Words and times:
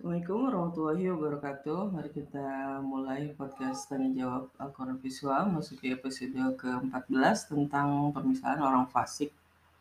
Assalamualaikum 0.00 0.48
warahmatullahi 0.48 1.12
wabarakatuh. 1.12 1.80
Mari 1.92 2.08
kita 2.08 2.48
mulai 2.80 3.36
podcast 3.36 3.84
tanya 3.84 4.08
jawab 4.16 4.48
Al-Quran 4.56 4.96
Visual 4.96 5.44
Masuki 5.52 5.92
episode 5.92 6.32
ke-14 6.56 7.52
tentang 7.52 8.08
permisalan 8.08 8.64
orang 8.64 8.88
fasik 8.88 9.28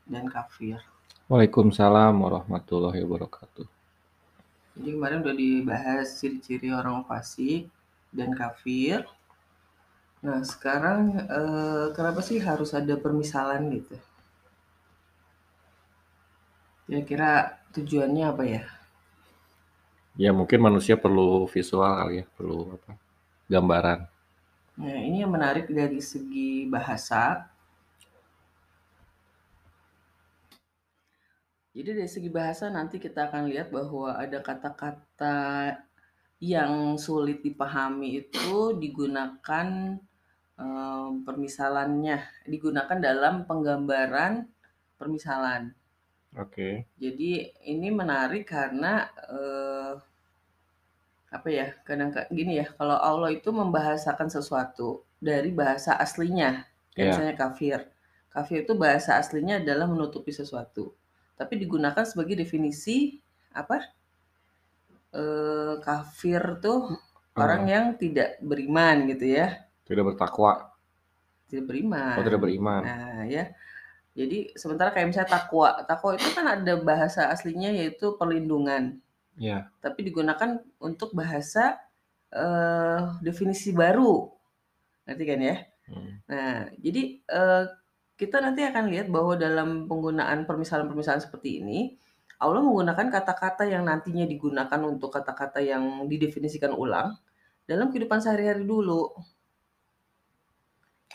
dan 0.03 0.27
kafir. 0.27 0.83
Waalaikumsalam 1.31 2.11
warahmatullahi 2.19 2.99
wabarakatuh. 2.99 3.63
Jadi 4.75 4.89
kemarin 4.91 5.23
udah 5.23 5.35
dibahas 5.39 6.11
ciri-ciri 6.19 6.67
orang 6.75 6.99
fasik 7.07 7.71
dan 8.11 8.35
kafir. 8.35 9.07
Nah 10.19 10.43
sekarang 10.43 11.15
eh, 11.15 11.95
kenapa 11.95 12.19
sih 12.19 12.43
harus 12.43 12.75
ada 12.75 12.99
permisalan 12.99 13.71
gitu? 13.71 13.95
Kira-kira 16.91 17.55
tujuannya 17.71 18.25
apa 18.27 18.43
ya? 18.43 18.78
Ya 20.19 20.35
mungkin 20.35 20.59
manusia 20.59 20.99
perlu 20.99 21.47
visual 21.47 21.87
kali 21.95 22.13
ya, 22.19 22.25
perlu 22.35 22.75
apa? 22.75 22.91
Gambaran. 23.47 23.99
Nah 24.75 24.99
ini 24.99 25.23
yang 25.23 25.31
menarik 25.31 25.71
dari 25.71 26.03
segi 26.03 26.67
bahasa. 26.67 27.47
Jadi 31.71 32.03
dari 32.03 32.11
segi 32.11 32.27
bahasa 32.27 32.67
nanti 32.67 32.99
kita 32.99 33.31
akan 33.31 33.47
lihat 33.47 33.71
bahwa 33.71 34.19
ada 34.19 34.43
kata-kata 34.43 35.37
yang 36.43 36.99
sulit 36.99 37.39
dipahami 37.39 38.19
itu 38.19 38.75
digunakan 38.75 39.67
eh, 40.59 41.09
permisalannya, 41.23 42.43
digunakan 42.43 42.99
dalam 42.99 43.47
penggambaran 43.47 44.51
permisalan. 44.99 45.71
Oke. 46.37 46.87
Jadi 47.03 47.31
ini 47.73 47.89
menarik 47.99 48.43
karena 48.53 48.93
eh, 49.35 49.93
apa 51.29 51.47
ya? 51.49 51.67
Kadang 51.87 52.09
gini 52.33 52.53
ya, 52.61 52.67
kalau 52.77 52.97
Allah 53.09 53.29
itu 53.37 53.49
membahasakan 53.53 54.29
sesuatu 54.33 55.05
dari 55.29 55.49
bahasa 55.53 55.91
aslinya, 56.05 56.65
kayak 56.95 57.05
Ya. 57.05 57.11
misalnya 57.13 57.35
kafir. 57.37 57.79
Kafir 58.33 58.57
itu 58.65 58.73
bahasa 58.77 59.11
aslinya 59.21 59.55
adalah 59.61 59.85
menutupi 59.93 60.31
sesuatu, 60.33 60.93
tapi 61.39 61.53
digunakan 61.61 62.03
sebagai 62.05 62.35
definisi 62.43 62.97
apa? 63.53 63.77
Eh, 65.21 65.73
kafir 65.85 66.41
tuh 66.65 66.79
orang 67.43 67.63
Eh, 67.65 67.71
yang 67.73 67.85
tidak 68.01 68.29
beriman 68.49 68.95
gitu 69.11 69.25
ya, 69.37 69.47
tidak 69.87 70.03
bertakwa. 70.15 70.71
tidak 71.49 71.65
beriman. 71.69 72.17
Oh, 72.17 72.23
tidak 72.25 72.41
beriman. 72.43 72.83
Nah, 72.85 73.21
ya. 73.25 73.43
Jadi 74.19 74.51
sementara 74.59 74.91
kayak 74.91 75.15
misalnya 75.15 75.31
takwa, 75.31 75.79
takwa 75.87 76.19
itu 76.19 76.27
kan 76.35 76.43
ada 76.59 76.75
bahasa 76.83 77.31
aslinya 77.31 77.71
yaitu 77.71 78.19
perlindungan, 78.19 78.99
Ya. 79.39 79.71
tapi 79.79 80.03
digunakan 80.03 80.59
untuk 80.83 81.15
bahasa 81.15 81.79
eh, 82.35 82.99
definisi 83.23 83.71
baru, 83.71 84.27
ngerti 85.07 85.23
kan 85.23 85.39
ya? 85.39 85.55
Hmm. 85.87 86.11
Nah, 86.27 86.55
jadi 86.83 87.01
eh, 87.23 87.63
kita 88.19 88.43
nanti 88.43 88.67
akan 88.67 88.91
lihat 88.91 89.07
bahwa 89.07 89.39
dalam 89.39 89.87
penggunaan 89.87 90.43
permisalan-permisalan 90.43 91.23
seperti 91.23 91.63
ini, 91.63 91.95
Allah 92.43 92.59
menggunakan 92.59 93.07
kata-kata 93.07 93.63
yang 93.71 93.87
nantinya 93.87 94.27
digunakan 94.27 94.79
untuk 94.83 95.15
kata-kata 95.15 95.63
yang 95.63 96.03
didefinisikan 96.11 96.75
ulang 96.75 97.15
dalam 97.63 97.87
kehidupan 97.91 98.19
sehari-hari 98.19 98.67
dulu. 98.67 99.15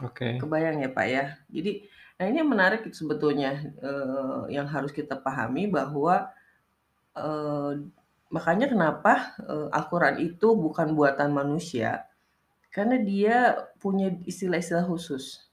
Oke. 0.03 0.43
Kebayang 0.43 0.83
ya 0.83 0.91
Pak 0.91 1.07
ya. 1.07 1.25
Jadi, 1.47 1.87
nah 2.19 2.25
ini 2.27 2.37
yang 2.43 2.51
menarik 2.51 2.83
sebetulnya 2.91 3.63
eh, 3.79 4.43
yang 4.51 4.67
harus 4.67 4.91
kita 4.91 5.15
pahami 5.15 5.71
bahwa 5.71 6.35
eh, 7.15 7.73
makanya 8.35 8.67
kenapa 8.67 9.39
eh, 9.39 9.69
Al-Quran 9.71 10.19
itu 10.19 10.59
bukan 10.59 10.99
buatan 10.99 11.31
manusia, 11.31 12.11
karena 12.75 12.99
dia 12.99 13.55
punya 13.79 14.11
istilah-istilah 14.27 14.83
khusus. 14.83 15.47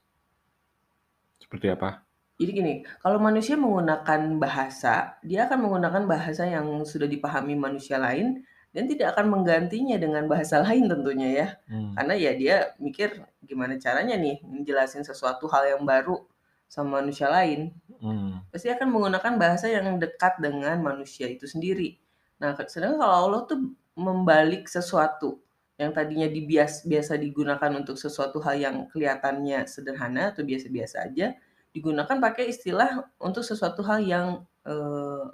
Seperti 1.38 1.70
apa? 1.70 2.02
Jadi 2.42 2.50
gini, 2.50 2.74
kalau 2.98 3.22
manusia 3.22 3.54
menggunakan 3.54 4.42
bahasa, 4.42 5.14
dia 5.22 5.46
akan 5.46 5.62
menggunakan 5.62 6.02
bahasa 6.10 6.42
yang 6.50 6.82
sudah 6.82 7.06
dipahami 7.06 7.54
manusia 7.54 8.02
lain 8.02 8.42
dan 8.72 8.88
tidak 8.88 9.14
akan 9.16 9.28
menggantinya 9.28 10.00
dengan 10.00 10.24
bahasa 10.26 10.64
lain 10.64 10.88
tentunya 10.88 11.28
ya. 11.28 11.46
Hmm. 11.68 11.92
Karena 11.92 12.14
ya 12.16 12.32
dia 12.32 12.56
mikir 12.80 13.20
gimana 13.44 13.76
caranya 13.76 14.16
nih 14.16 14.40
menjelasin 14.42 15.04
sesuatu 15.04 15.44
hal 15.52 15.76
yang 15.76 15.84
baru 15.84 16.24
sama 16.72 17.04
manusia 17.04 17.28
lain. 17.28 17.76
Hmm. 18.00 18.40
Pasti 18.48 18.72
akan 18.72 18.88
menggunakan 18.88 19.36
bahasa 19.36 19.68
yang 19.68 20.00
dekat 20.00 20.40
dengan 20.40 20.80
manusia 20.80 21.28
itu 21.28 21.44
sendiri. 21.44 22.00
Nah, 22.40 22.56
sedangkan 22.64 22.98
kalau 22.98 23.16
Allah 23.28 23.42
tuh 23.44 23.60
membalik 23.92 24.66
sesuatu 24.66 25.38
yang 25.76 25.92
tadinya 25.92 26.26
dibias, 26.26 26.82
biasa 26.88 27.20
digunakan 27.20 27.70
untuk 27.76 28.00
sesuatu 28.00 28.40
hal 28.40 28.56
yang 28.56 28.76
kelihatannya 28.88 29.68
sederhana 29.68 30.32
atau 30.32 30.42
biasa-biasa 30.42 31.12
aja, 31.12 31.36
digunakan 31.76 32.16
pakai 32.18 32.48
istilah 32.48 33.04
untuk 33.20 33.44
sesuatu 33.44 33.84
hal 33.84 34.00
yang 34.00 34.26
eh, 34.64 35.24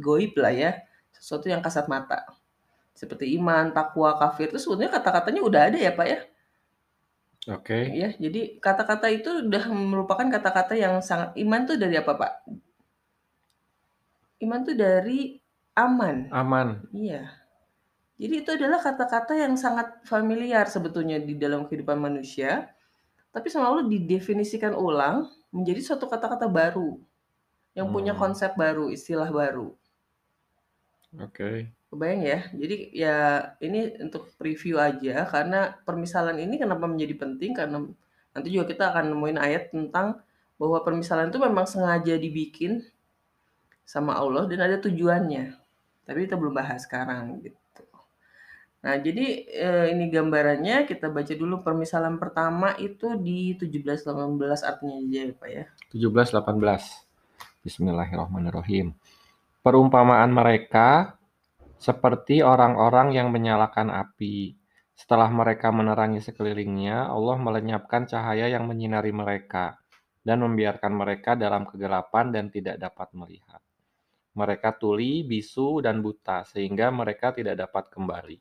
goib 0.00 0.32
lah 0.40 0.52
ya, 0.52 0.70
sesuatu 1.12 1.52
yang 1.52 1.60
kasat 1.60 1.92
mata. 1.92 2.24
Seperti 2.96 3.36
iman, 3.38 3.70
takwa, 3.76 4.16
kafir 4.22 4.48
itu 4.50 4.58
sebetulnya 4.58 4.90
kata-katanya 4.96 5.40
udah 5.48 5.60
ada 5.68 5.78
ya 5.78 5.92
Pak 5.98 6.06
ya. 6.08 6.20
Oke. 7.46 7.78
Ya, 7.94 8.10
jadi 8.18 8.58
kata-kata 8.58 9.06
itu 9.06 9.30
udah 9.46 9.64
merupakan 9.70 10.26
kata-kata 10.26 10.74
yang 10.74 10.98
sangat 10.98 11.30
iman 11.38 11.60
tuh 11.68 11.76
dari 11.78 11.94
apa 11.94 12.12
Pak? 12.18 12.32
Iman 14.44 14.60
tuh 14.66 14.76
dari 14.76 15.38
aman. 15.78 16.16
Aman. 16.34 16.68
Iya. 16.90 17.30
Jadi 18.16 18.34
itu 18.42 18.50
adalah 18.56 18.80
kata-kata 18.80 19.36
yang 19.36 19.54
sangat 19.60 20.00
familiar 20.08 20.64
sebetulnya 20.66 21.20
di 21.20 21.36
dalam 21.36 21.68
kehidupan 21.68 22.00
manusia, 22.00 22.72
tapi 23.30 23.52
selalu 23.52 23.92
didefinisikan 23.92 24.72
ulang 24.72 25.28
menjadi 25.52 25.80
suatu 25.92 26.08
kata-kata 26.08 26.48
baru 26.48 26.96
yang 27.76 27.92
punya 27.92 28.16
Hmm. 28.16 28.22
konsep 28.24 28.56
baru, 28.56 28.88
istilah 28.88 29.28
baru. 29.28 29.76
Oke. 31.20 31.75
Kebayang 31.86 32.22
ya? 32.26 32.40
Jadi 32.50 32.76
ya 32.90 33.16
ini 33.62 33.94
untuk 34.02 34.30
preview 34.34 34.76
aja 34.82 35.22
karena 35.30 35.74
permisalan 35.86 36.36
ini 36.42 36.58
kenapa 36.58 36.84
menjadi 36.90 37.14
penting 37.14 37.54
karena 37.54 37.86
nanti 38.34 38.48
juga 38.50 38.74
kita 38.74 38.90
akan 38.90 39.14
nemuin 39.14 39.38
ayat 39.38 39.70
tentang 39.70 40.18
bahwa 40.58 40.82
permisalan 40.82 41.30
itu 41.30 41.38
memang 41.38 41.68
sengaja 41.68 42.16
dibikin 42.16 42.82
sama 43.86 44.18
Allah 44.18 44.50
dan 44.50 44.66
ada 44.66 44.76
tujuannya. 44.82 45.54
Tapi 46.02 46.18
kita 46.26 46.34
belum 46.34 46.54
bahas 46.58 46.82
sekarang 46.82 47.38
gitu. 47.46 47.56
Nah, 48.86 49.02
jadi 49.02 49.26
eh, 49.50 49.86
ini 49.98 50.06
gambarannya 50.10 50.86
kita 50.86 51.10
baca 51.10 51.34
dulu 51.34 51.58
permisalan 51.66 52.22
pertama 52.22 52.78
itu 52.78 53.18
di 53.18 53.58
17-18 53.58 54.62
artinya 54.62 54.96
aja 55.02 55.20
ya 55.26 55.34
Pak 55.34 55.48
ya. 55.50 55.64
17-18. 55.90 57.66
Bismillahirrahmanirrahim. 57.66 58.94
Perumpamaan 59.66 60.30
mereka 60.30 61.15
seperti 61.76 62.40
orang-orang 62.40 63.12
yang 63.12 63.28
menyalakan 63.28 63.92
api. 63.92 64.56
Setelah 64.96 65.28
mereka 65.28 65.68
menerangi 65.68 66.24
sekelilingnya, 66.24 67.12
Allah 67.12 67.36
melenyapkan 67.36 68.08
cahaya 68.08 68.48
yang 68.48 68.64
menyinari 68.64 69.12
mereka 69.12 69.76
dan 70.24 70.40
membiarkan 70.40 70.90
mereka 70.96 71.36
dalam 71.36 71.68
kegelapan 71.68 72.32
dan 72.32 72.48
tidak 72.48 72.80
dapat 72.80 73.12
melihat. 73.12 73.60
Mereka 74.36 74.80
tuli, 74.80 75.24
bisu, 75.24 75.84
dan 75.84 76.00
buta, 76.00 76.44
sehingga 76.48 76.88
mereka 76.92 77.32
tidak 77.32 77.60
dapat 77.60 77.92
kembali. 77.92 78.38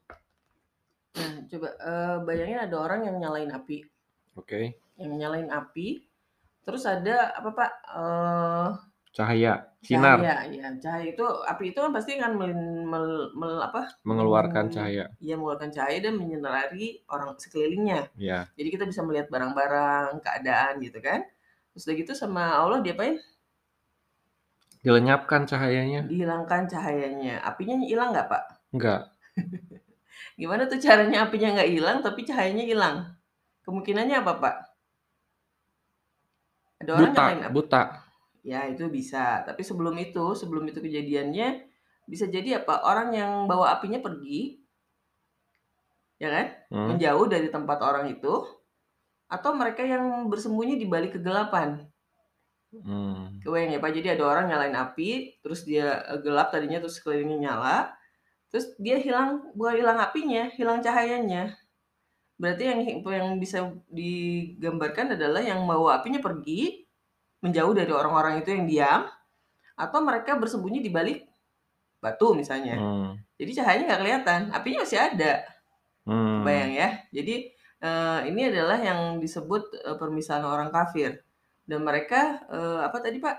Nah, 1.16 1.36
coba 1.48 1.70
eh, 1.80 2.18
bayangin 2.24 2.60
ada 2.60 2.76
orang 2.80 3.08
yang 3.08 3.16
nyalain 3.20 3.52
api. 3.52 3.80
Oke, 4.36 4.76
Yang 5.00 5.14
nyalain 5.16 5.48
api, 5.52 6.04
terus 6.68 6.84
ada 6.84 7.32
apa 7.36 7.50
Pak? 7.56 7.72
Eh, 7.96 8.70
cahaya, 9.16 9.54
sinar, 9.80 10.20
cahaya, 10.20 10.36
ya. 10.52 10.68
Cahaya 10.84 11.06
itu 11.16 11.24
api 11.24 11.64
itu 11.72 11.80
kan 11.84 11.92
pasti 11.96 12.12
kan 12.20 12.32
melin- 12.40 12.84
mel- 12.92 13.32
mel- 13.40 13.64
apa? 13.64 13.82
mengeluarkan 14.08 14.66
cahaya. 14.76 15.06
Iya, 15.24 15.34
mengeluarkan 15.40 15.72
cahaya 15.72 15.98
dan 16.04 16.14
menyinari 16.20 17.02
orang 17.08 17.30
sekelilingnya. 17.40 18.12
Ya, 18.20 18.40
Jadi 18.60 18.68
kita 18.76 18.84
bisa 18.92 19.02
melihat 19.08 19.28
barang-barang, 19.34 20.20
keadaan 20.26 20.74
gitu 20.84 21.00
kan. 21.00 21.24
Terus 21.72 21.84
udah 21.88 21.96
gitu 21.96 22.12
sama 22.16 22.44
Allah 22.60 22.80
diapain? 22.84 23.18
dilenyapkan 24.86 25.50
cahayanya? 25.50 26.06
Dihilangkan 26.06 26.70
cahayanya. 26.70 27.42
Apinya 27.42 27.74
hilang 27.82 28.14
nggak 28.14 28.28
Pak? 28.30 28.44
Enggak. 28.70 29.02
Gimana 30.40 30.70
tuh 30.70 30.78
caranya 30.78 31.26
apinya 31.26 31.58
nggak 31.58 31.72
hilang 31.74 31.98
tapi 32.06 32.22
cahayanya 32.22 32.66
hilang? 32.70 32.96
Kemungkinannya 33.66 34.16
apa 34.22 34.34
Pak? 34.38 34.56
Ada 36.86 36.92
orang 36.94 37.02
Buta, 37.10 37.24
nyalain 37.26 37.42
api. 37.50 37.54
buta. 37.56 37.84
Ya 38.52 38.60
itu 38.72 38.84
bisa. 38.98 39.24
Tapi 39.48 39.62
sebelum 39.70 39.96
itu, 40.06 40.26
sebelum 40.42 40.64
itu 40.72 40.80
kejadiannya 40.86 41.48
bisa 42.12 42.26
jadi 42.36 42.50
apa? 42.64 42.74
Orang 42.90 43.10
yang 43.20 43.32
bawa 43.52 43.66
apinya 43.76 44.00
pergi, 44.06 44.40
ya 46.22 46.28
kan? 46.36 46.46
Hmm, 46.70 46.88
Menjauh 46.96 47.26
dari 47.34 47.48
tempat 47.56 47.80
orang 47.90 48.06
itu, 48.16 48.34
atau 49.36 49.52
mereka 49.62 49.84
yang 49.94 50.06
bersembunyi 50.32 50.76
di 50.82 50.86
balik 50.94 51.12
kegelapan. 51.18 51.70
hmm, 52.72 53.46
Kebayang 53.46 53.72
ya 53.78 53.80
Pak? 53.84 53.92
Jadi 53.94 54.08
ada 54.18 54.24
orang 54.26 54.46
nyalain 54.50 54.76
api, 54.76 55.10
terus 55.46 55.62
dia 55.70 56.02
eh, 56.12 56.20
gelap 56.26 56.50
tadinya 56.54 56.80
terus 56.82 56.98
sekelilingnya 57.00 57.40
nyala, 57.52 57.78
Terus 58.54 58.72
dia 58.80 58.98
hilang 58.98 59.52
bukan 59.60 59.76
hilang 59.84 60.00
apinya, 60.00 60.48
hilang 60.56 60.80
cahayanya. 60.80 61.60
Berarti 62.40 62.64
yang 62.70 62.82
yang 63.04 63.30
bisa 63.44 63.60
digambarkan 63.92 65.20
adalah 65.20 65.44
yang 65.44 65.66
bawa 65.68 66.00
apinya 66.00 66.24
pergi, 66.24 66.85
menjauh 67.46 67.78
dari 67.78 67.94
orang-orang 67.94 68.42
itu 68.42 68.50
yang 68.50 68.66
diam, 68.66 69.02
atau 69.78 70.00
mereka 70.02 70.34
bersembunyi 70.34 70.82
di 70.82 70.90
balik 70.90 71.30
batu 72.02 72.34
misalnya. 72.34 72.82
Hmm. 72.82 73.22
Jadi 73.38 73.52
cahayanya 73.62 73.86
nggak 73.86 74.02
kelihatan, 74.02 74.42
apinya 74.50 74.80
masih 74.82 75.00
ada. 75.02 75.34
Hmm. 76.06 76.42
Bayang 76.42 76.72
ya. 76.74 76.90
Jadi 77.14 77.54
uh, 77.86 78.26
ini 78.26 78.50
adalah 78.50 78.78
yang 78.82 79.22
disebut 79.22 79.86
uh, 79.86 79.98
permisalan 80.00 80.50
orang 80.50 80.70
kafir. 80.74 81.22
Dan 81.66 81.82
mereka 81.82 82.46
uh, 82.50 82.86
apa 82.86 82.98
tadi 83.02 83.18
Pak? 83.18 83.38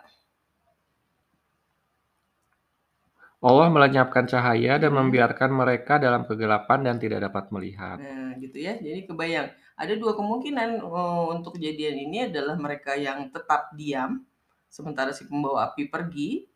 Allah 3.46 3.70
melenyapkan 3.70 4.26
cahaya 4.26 4.82
dan 4.82 4.90
hmm. 4.90 4.98
membiarkan 5.06 5.50
mereka 5.54 6.02
dalam 6.02 6.26
kegelapan 6.26 6.82
dan 6.82 6.96
tidak 6.98 7.22
dapat 7.30 7.54
melihat. 7.54 8.02
Nah, 8.02 8.34
gitu 8.42 8.58
ya. 8.58 8.74
Jadi 8.76 9.06
kebayang, 9.06 9.54
ada 9.76 9.92
dua 9.94 10.16
kemungkinan 10.16 10.80
uh, 10.80 11.36
untuk 11.36 11.60
kejadian 11.60 12.08
ini 12.08 12.18
adalah 12.32 12.56
mereka 12.56 12.96
yang 12.96 13.28
tetap 13.28 13.76
diam 13.76 14.24
sementara 14.72 15.12
si 15.12 15.28
pembawa 15.28 15.68
api 15.72 15.88
pergi 15.92 16.48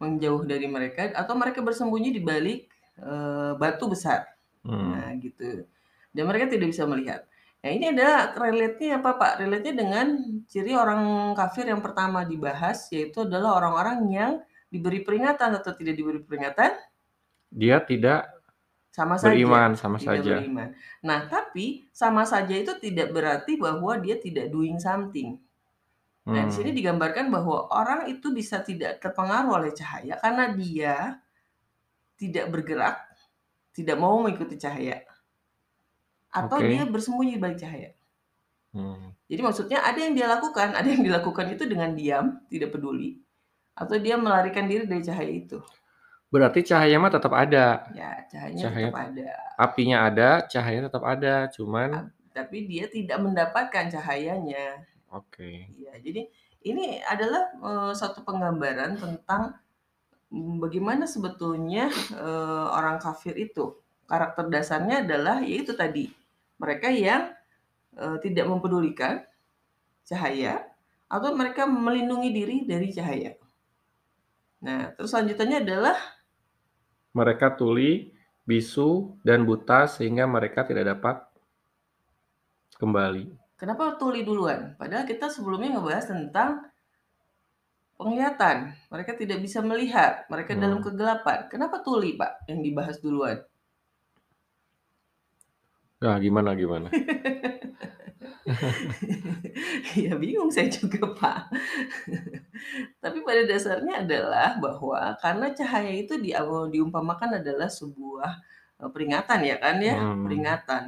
menjauh 0.00 0.42
dari 0.48 0.66
mereka 0.66 1.12
atau 1.12 1.36
mereka 1.36 1.60
bersembunyi 1.60 2.10
di 2.16 2.20
balik 2.24 2.66
uh, 3.00 3.54
batu 3.60 3.86
besar. 3.92 4.24
Hmm. 4.64 4.96
Nah, 4.96 5.12
gitu. 5.20 5.68
Dan 6.10 6.24
mereka 6.24 6.50
tidak 6.50 6.72
bisa 6.72 6.88
melihat. 6.88 7.28
Nah, 7.64 7.70
ini 7.72 7.96
ada 7.96 8.36
relate-nya 8.36 9.00
apa, 9.00 9.16
Pak? 9.16 9.32
Relate-nya 9.40 9.74
dengan 9.76 10.06
ciri 10.44 10.76
orang 10.76 11.32
kafir 11.32 11.64
yang 11.64 11.80
pertama 11.80 12.24
dibahas 12.24 12.92
yaitu 12.92 13.24
adalah 13.24 13.56
orang-orang 13.56 13.98
yang 14.12 14.32
diberi 14.68 15.00
peringatan 15.00 15.56
atau 15.56 15.72
tidak 15.72 15.96
diberi 15.96 16.20
peringatan? 16.20 16.76
Dia 17.48 17.80
tidak 17.80 18.33
sama 18.94 19.18
beriman, 19.18 19.74
saja. 19.74 19.82
sama 19.82 19.96
tidak 19.98 20.06
saja. 20.06 20.34
Beriman. 20.38 20.68
Nah, 21.02 21.26
tapi 21.26 21.90
sama 21.90 22.22
saja 22.22 22.54
itu 22.54 22.78
tidak 22.78 23.10
berarti 23.10 23.58
bahwa 23.58 23.98
dia 23.98 24.14
tidak 24.22 24.54
doing 24.54 24.78
something. 24.78 25.34
Nah, 26.24 26.46
di 26.46 26.54
sini 26.54 26.70
hmm. 26.70 26.78
digambarkan 26.78 27.26
bahwa 27.28 27.68
orang 27.74 28.06
itu 28.06 28.30
bisa 28.30 28.62
tidak 28.62 29.02
terpengaruh 29.02 29.60
oleh 29.60 29.74
cahaya 29.74 30.16
karena 30.22 30.44
dia 30.54 30.94
tidak 32.16 32.48
bergerak, 32.54 32.96
tidak 33.74 33.98
mau 33.98 34.14
mengikuti 34.22 34.54
cahaya. 34.56 35.02
Atau 36.30 36.62
okay. 36.62 36.78
dia 36.78 36.82
bersembunyi 36.86 37.36
balik 37.42 37.58
cahaya. 37.60 37.90
Hmm. 38.72 39.10
Jadi 39.26 39.40
maksudnya 39.42 39.82
ada 39.82 39.98
yang 39.98 40.14
dia 40.14 40.30
lakukan, 40.30 40.70
ada 40.70 40.86
yang 40.86 41.02
dilakukan 41.02 41.50
itu 41.50 41.66
dengan 41.66 41.98
diam, 41.98 42.40
tidak 42.46 42.72
peduli 42.72 43.24
atau 43.74 43.98
dia 43.98 44.14
melarikan 44.14 44.70
diri 44.70 44.86
dari 44.86 45.02
cahaya 45.02 45.32
itu. 45.34 45.58
Berarti 46.34 46.66
cahaya 46.66 46.98
mah 46.98 47.14
tetap 47.14 47.30
ada. 47.30 47.86
Ya, 47.94 48.26
cahayanya 48.26 48.62
cahaya, 48.66 48.86
tetap 48.90 48.98
ada. 49.06 49.30
Apinya 49.54 49.96
ada, 50.02 50.30
cahaya 50.50 50.78
tetap 50.82 51.02
ada, 51.06 51.34
cuman 51.54 52.10
tapi 52.34 52.66
dia 52.66 52.90
tidak 52.90 53.22
mendapatkan 53.22 53.86
cahayanya. 53.94 54.82
Oke. 55.14 55.38
Okay. 55.38 55.56
Ya, 55.78 55.94
jadi 56.02 56.26
ini 56.66 56.98
adalah 57.06 57.54
uh, 57.62 57.92
satu 57.94 58.26
penggambaran 58.26 58.98
tentang 58.98 59.54
mm, 60.34 60.58
bagaimana 60.58 61.06
sebetulnya 61.06 61.88
uh, 62.18 62.74
orang 62.74 62.98
kafir 62.98 63.38
itu. 63.38 63.78
Karakter 64.04 64.50
dasarnya 64.50 65.06
adalah 65.06 65.40
yaitu 65.40 65.72
tadi 65.72 66.10
mereka 66.60 66.90
yang 66.90 67.32
uh, 67.96 68.18
tidak 68.20 68.50
mempedulikan 68.50 69.22
cahaya 70.04 70.60
atau 71.08 71.32
mereka 71.32 71.64
melindungi 71.64 72.34
diri 72.34 72.56
dari 72.66 72.90
cahaya. 72.90 73.32
Nah, 74.60 74.92
terus 74.98 75.14
lanjutannya 75.14 75.62
adalah 75.62 75.96
mereka 77.14 77.54
tuli, 77.54 78.10
bisu, 78.42 79.16
dan 79.22 79.46
buta 79.46 79.86
sehingga 79.86 80.26
mereka 80.26 80.66
tidak 80.66 80.98
dapat 80.98 81.22
kembali. 82.76 83.30
Kenapa 83.54 83.94
tuli 83.96 84.26
duluan? 84.26 84.74
Padahal 84.74 85.06
kita 85.06 85.30
sebelumnya 85.30 85.78
ngebahas 85.78 86.10
tentang 86.10 86.68
penglihatan. 87.94 88.74
Mereka 88.90 89.14
tidak 89.14 89.38
bisa 89.40 89.62
melihat, 89.62 90.26
mereka 90.26 90.52
hmm. 90.52 90.60
dalam 90.60 90.78
kegelapan. 90.82 91.46
Kenapa 91.46 91.80
tuli, 91.80 92.18
Pak, 92.18 92.50
yang 92.50 92.60
dibahas 92.60 92.98
duluan? 92.98 93.40
Nah, 96.02 96.20
gimana 96.20 96.52
gimana? 96.52 96.92
ya 100.04 100.12
bingung 100.16 100.50
saya 100.50 100.68
juga 100.68 101.12
Pak. 101.14 101.40
Tapi 102.98 103.18
pada 103.22 103.42
dasarnya 103.44 104.04
adalah 104.06 104.56
bahwa 104.58 105.16
karena 105.20 105.46
cahaya 105.52 105.92
itu 105.92 106.16
di, 106.20 106.32
diumpamakan 106.70 107.40
adalah 107.42 107.68
sebuah 107.68 108.30
eh, 108.82 108.90
peringatan 108.90 109.40
ya 109.44 109.56
kan 109.60 109.76
ya, 109.80 109.94
hmm. 109.96 110.22
peringatan. 110.24 110.82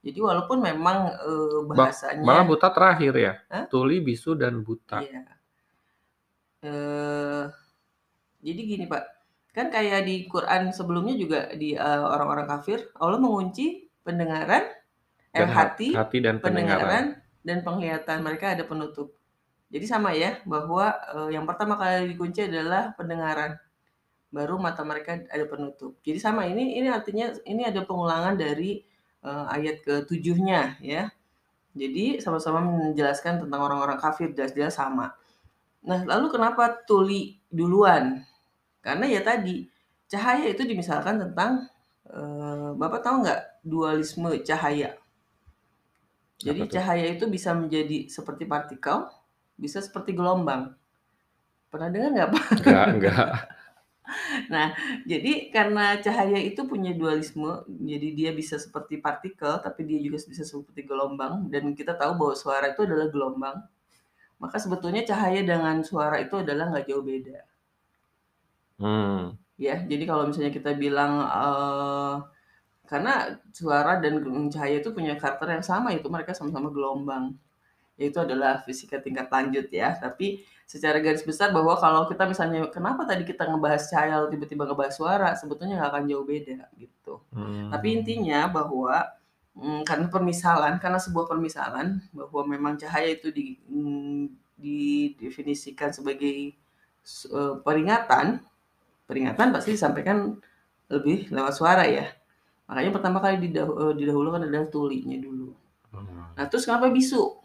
Jadi 0.00 0.16
walaupun 0.16 0.64
memang 0.64 1.12
e, 1.12 1.32
bahasanya 1.76 2.24
malah 2.24 2.48
buta 2.48 2.72
terakhir 2.72 3.12
ya, 3.20 3.36
Hah? 3.52 3.68
tuli, 3.68 4.00
bisu 4.00 4.32
dan 4.32 4.64
buta. 4.64 5.04
Iya. 5.04 5.28
E, 6.64 6.72
jadi 8.40 8.60
gini 8.64 8.84
Pak, 8.88 9.04
kan 9.52 9.68
kayak 9.68 10.08
di 10.08 10.24
Quran 10.24 10.72
sebelumnya 10.72 11.14
juga 11.20 11.40
di 11.52 11.74
orang-orang 11.76 12.46
uh, 12.46 12.50
kafir 12.56 12.78
Allah 12.96 13.20
mengunci 13.20 13.90
pendengaran 14.06 14.64
dan 15.30 15.48
hati, 15.50 15.94
hati 15.94 16.18
dan 16.18 16.42
pendengaran, 16.42 17.18
dan 17.46 17.62
penglihatan 17.62 18.18
mereka 18.20 18.54
ada 18.54 18.66
penutup. 18.66 19.14
Jadi 19.70 19.86
sama 19.86 20.10
ya 20.10 20.42
bahwa 20.42 20.90
uh, 21.14 21.30
yang 21.30 21.46
pertama 21.46 21.78
kali 21.78 22.10
dikunci 22.10 22.50
adalah 22.50 22.90
pendengaran, 22.98 23.54
baru 24.34 24.58
mata 24.58 24.82
mereka 24.82 25.22
ada 25.30 25.46
penutup. 25.46 25.94
Jadi 26.02 26.18
sama 26.18 26.46
ini 26.46 26.78
ini 26.78 26.90
artinya 26.90 27.30
ini 27.46 27.62
ada 27.62 27.86
pengulangan 27.86 28.34
dari 28.34 28.82
uh, 29.22 29.46
ayat 29.50 29.82
ketujuhnya 29.86 30.82
ya. 30.82 31.10
Jadi 31.70 32.18
sama-sama 32.18 32.58
menjelaskan 32.66 33.46
tentang 33.46 33.60
orang-orang 33.62 33.94
kafir 34.02 34.34
jelas-jelas 34.34 34.74
sama. 34.74 35.14
Nah 35.86 36.02
lalu 36.02 36.34
kenapa 36.34 36.82
tuli 36.82 37.38
duluan? 37.46 38.26
Karena 38.82 39.06
ya 39.06 39.22
tadi 39.22 39.70
cahaya 40.10 40.50
itu 40.50 40.66
dimisalkan 40.66 41.22
tentang 41.22 41.70
uh, 42.10 42.74
bapak 42.74 43.06
tahu 43.06 43.22
nggak 43.22 43.62
dualisme 43.62 44.34
cahaya? 44.42 44.98
Jadi 46.40 46.60
cahaya 46.72 47.06
itu 47.12 47.28
bisa 47.28 47.52
menjadi 47.52 48.08
seperti 48.08 48.48
partikel, 48.48 49.12
bisa 49.60 49.84
seperti 49.84 50.16
gelombang. 50.16 50.72
Pernah 51.68 51.88
dengar 51.92 52.10
nggak 52.16 52.30
Pak? 52.32 52.44
Enggak, 52.60 52.86
enggak. 52.96 53.28
Nah, 54.50 54.74
jadi 55.06 55.54
karena 55.54 55.94
cahaya 56.02 56.42
itu 56.42 56.66
punya 56.66 56.90
dualisme, 56.90 57.62
jadi 57.70 58.08
dia 58.10 58.30
bisa 58.34 58.58
seperti 58.58 58.98
partikel, 58.98 59.62
tapi 59.62 59.86
dia 59.86 60.02
juga 60.02 60.18
bisa 60.18 60.42
seperti 60.42 60.82
gelombang. 60.82 61.46
Dan 61.46 61.78
kita 61.78 61.94
tahu 61.94 62.18
bahwa 62.18 62.34
suara 62.34 62.74
itu 62.74 62.82
adalah 62.82 63.06
gelombang. 63.06 63.62
Maka 64.42 64.58
sebetulnya 64.58 65.06
cahaya 65.06 65.46
dengan 65.46 65.86
suara 65.86 66.18
itu 66.18 66.42
adalah 66.42 66.74
nggak 66.74 66.90
jauh 66.90 67.06
beda. 67.06 67.38
Hmm. 68.82 69.38
Ya, 69.60 69.78
jadi 69.84 70.08
kalau 70.08 70.26
misalnya 70.26 70.50
kita 70.50 70.74
bilang 70.74 71.22
uh, 71.30 72.26
karena 72.90 73.38
suara 73.54 74.02
dan 74.02 74.18
cahaya 74.50 74.82
itu 74.82 74.90
punya 74.90 75.14
karakter 75.14 75.46
yang 75.54 75.62
sama, 75.62 75.94
itu 75.94 76.10
mereka 76.10 76.34
sama-sama 76.34 76.74
gelombang. 76.74 77.38
Yaitu 77.94 78.18
adalah 78.18 78.66
fisika 78.66 78.98
tingkat 78.98 79.30
lanjut 79.30 79.70
ya. 79.70 79.94
Tapi 79.94 80.42
secara 80.66 80.98
garis 80.98 81.22
besar 81.22 81.54
bahwa 81.54 81.78
kalau 81.78 82.10
kita 82.10 82.26
misalnya 82.26 82.66
kenapa 82.66 83.06
tadi 83.06 83.22
kita 83.22 83.46
ngebahas 83.46 83.86
cahaya 83.86 84.26
tiba-tiba 84.26 84.66
ngebahas 84.66 84.94
suara, 84.98 85.30
sebetulnya 85.38 85.78
nggak 85.78 85.90
akan 85.94 86.04
jauh 86.10 86.26
beda 86.26 86.66
gitu. 86.74 87.14
Hmm. 87.30 87.70
Tapi 87.70 87.86
intinya 87.94 88.50
bahwa 88.50 89.06
hmm, 89.54 89.86
karena 89.86 90.06
permisalan, 90.10 90.82
karena 90.82 90.98
sebuah 90.98 91.30
permisalan 91.30 92.02
bahwa 92.10 92.42
memang 92.42 92.74
cahaya 92.74 93.14
itu 93.14 93.30
di, 93.30 93.54
hmm, 93.70 94.34
didefinisikan 94.58 95.94
sebagai 95.94 96.58
uh, 97.30 97.62
peringatan, 97.62 98.42
peringatan 99.06 99.54
pasti 99.54 99.78
disampaikan 99.78 100.42
lebih 100.90 101.30
lewat 101.30 101.54
suara 101.54 101.86
ya. 101.86 102.10
Makanya 102.70 102.90
pertama 102.94 103.18
kali 103.18 103.50
eh, 103.50 103.94
didahulukan 103.98 104.46
adalah 104.46 104.70
tulinya 104.70 105.18
dulu. 105.18 105.50
Hmm. 105.90 106.38
Nah, 106.38 106.46
terus 106.46 106.62
kenapa 106.62 106.86
bisu? 106.86 107.42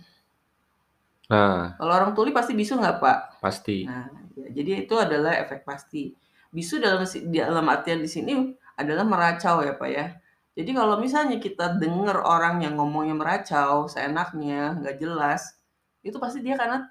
Nah, 1.33 1.73
kalau 1.81 1.93
orang 1.97 2.13
tuli 2.13 2.29
pasti 2.29 2.53
bisu 2.53 2.77
nggak 2.77 3.01
Pak? 3.01 3.41
Pasti. 3.41 3.89
Nah, 3.89 4.05
ya, 4.37 4.61
jadi 4.61 4.85
itu 4.85 4.93
adalah 4.93 5.33
efek 5.41 5.65
pasti. 5.65 6.13
Bisu 6.53 6.77
dalam 6.77 7.01
dalam 7.33 7.65
artian 7.73 8.05
di 8.05 8.09
sini 8.09 8.53
adalah 8.77 9.01
meracau 9.01 9.65
ya 9.65 9.73
Pak 9.73 9.89
ya. 9.89 10.13
Jadi 10.55 10.71
kalau 10.77 11.01
misalnya 11.01 11.41
kita 11.41 11.81
dengar 11.81 12.21
orang 12.21 12.61
yang 12.61 12.77
ngomongnya 12.77 13.17
meracau, 13.17 13.89
seenaknya, 13.89 14.77
nggak 14.77 15.01
jelas, 15.01 15.57
itu 16.05 16.15
pasti 16.21 16.45
dia 16.45 16.55
karena 16.55 16.85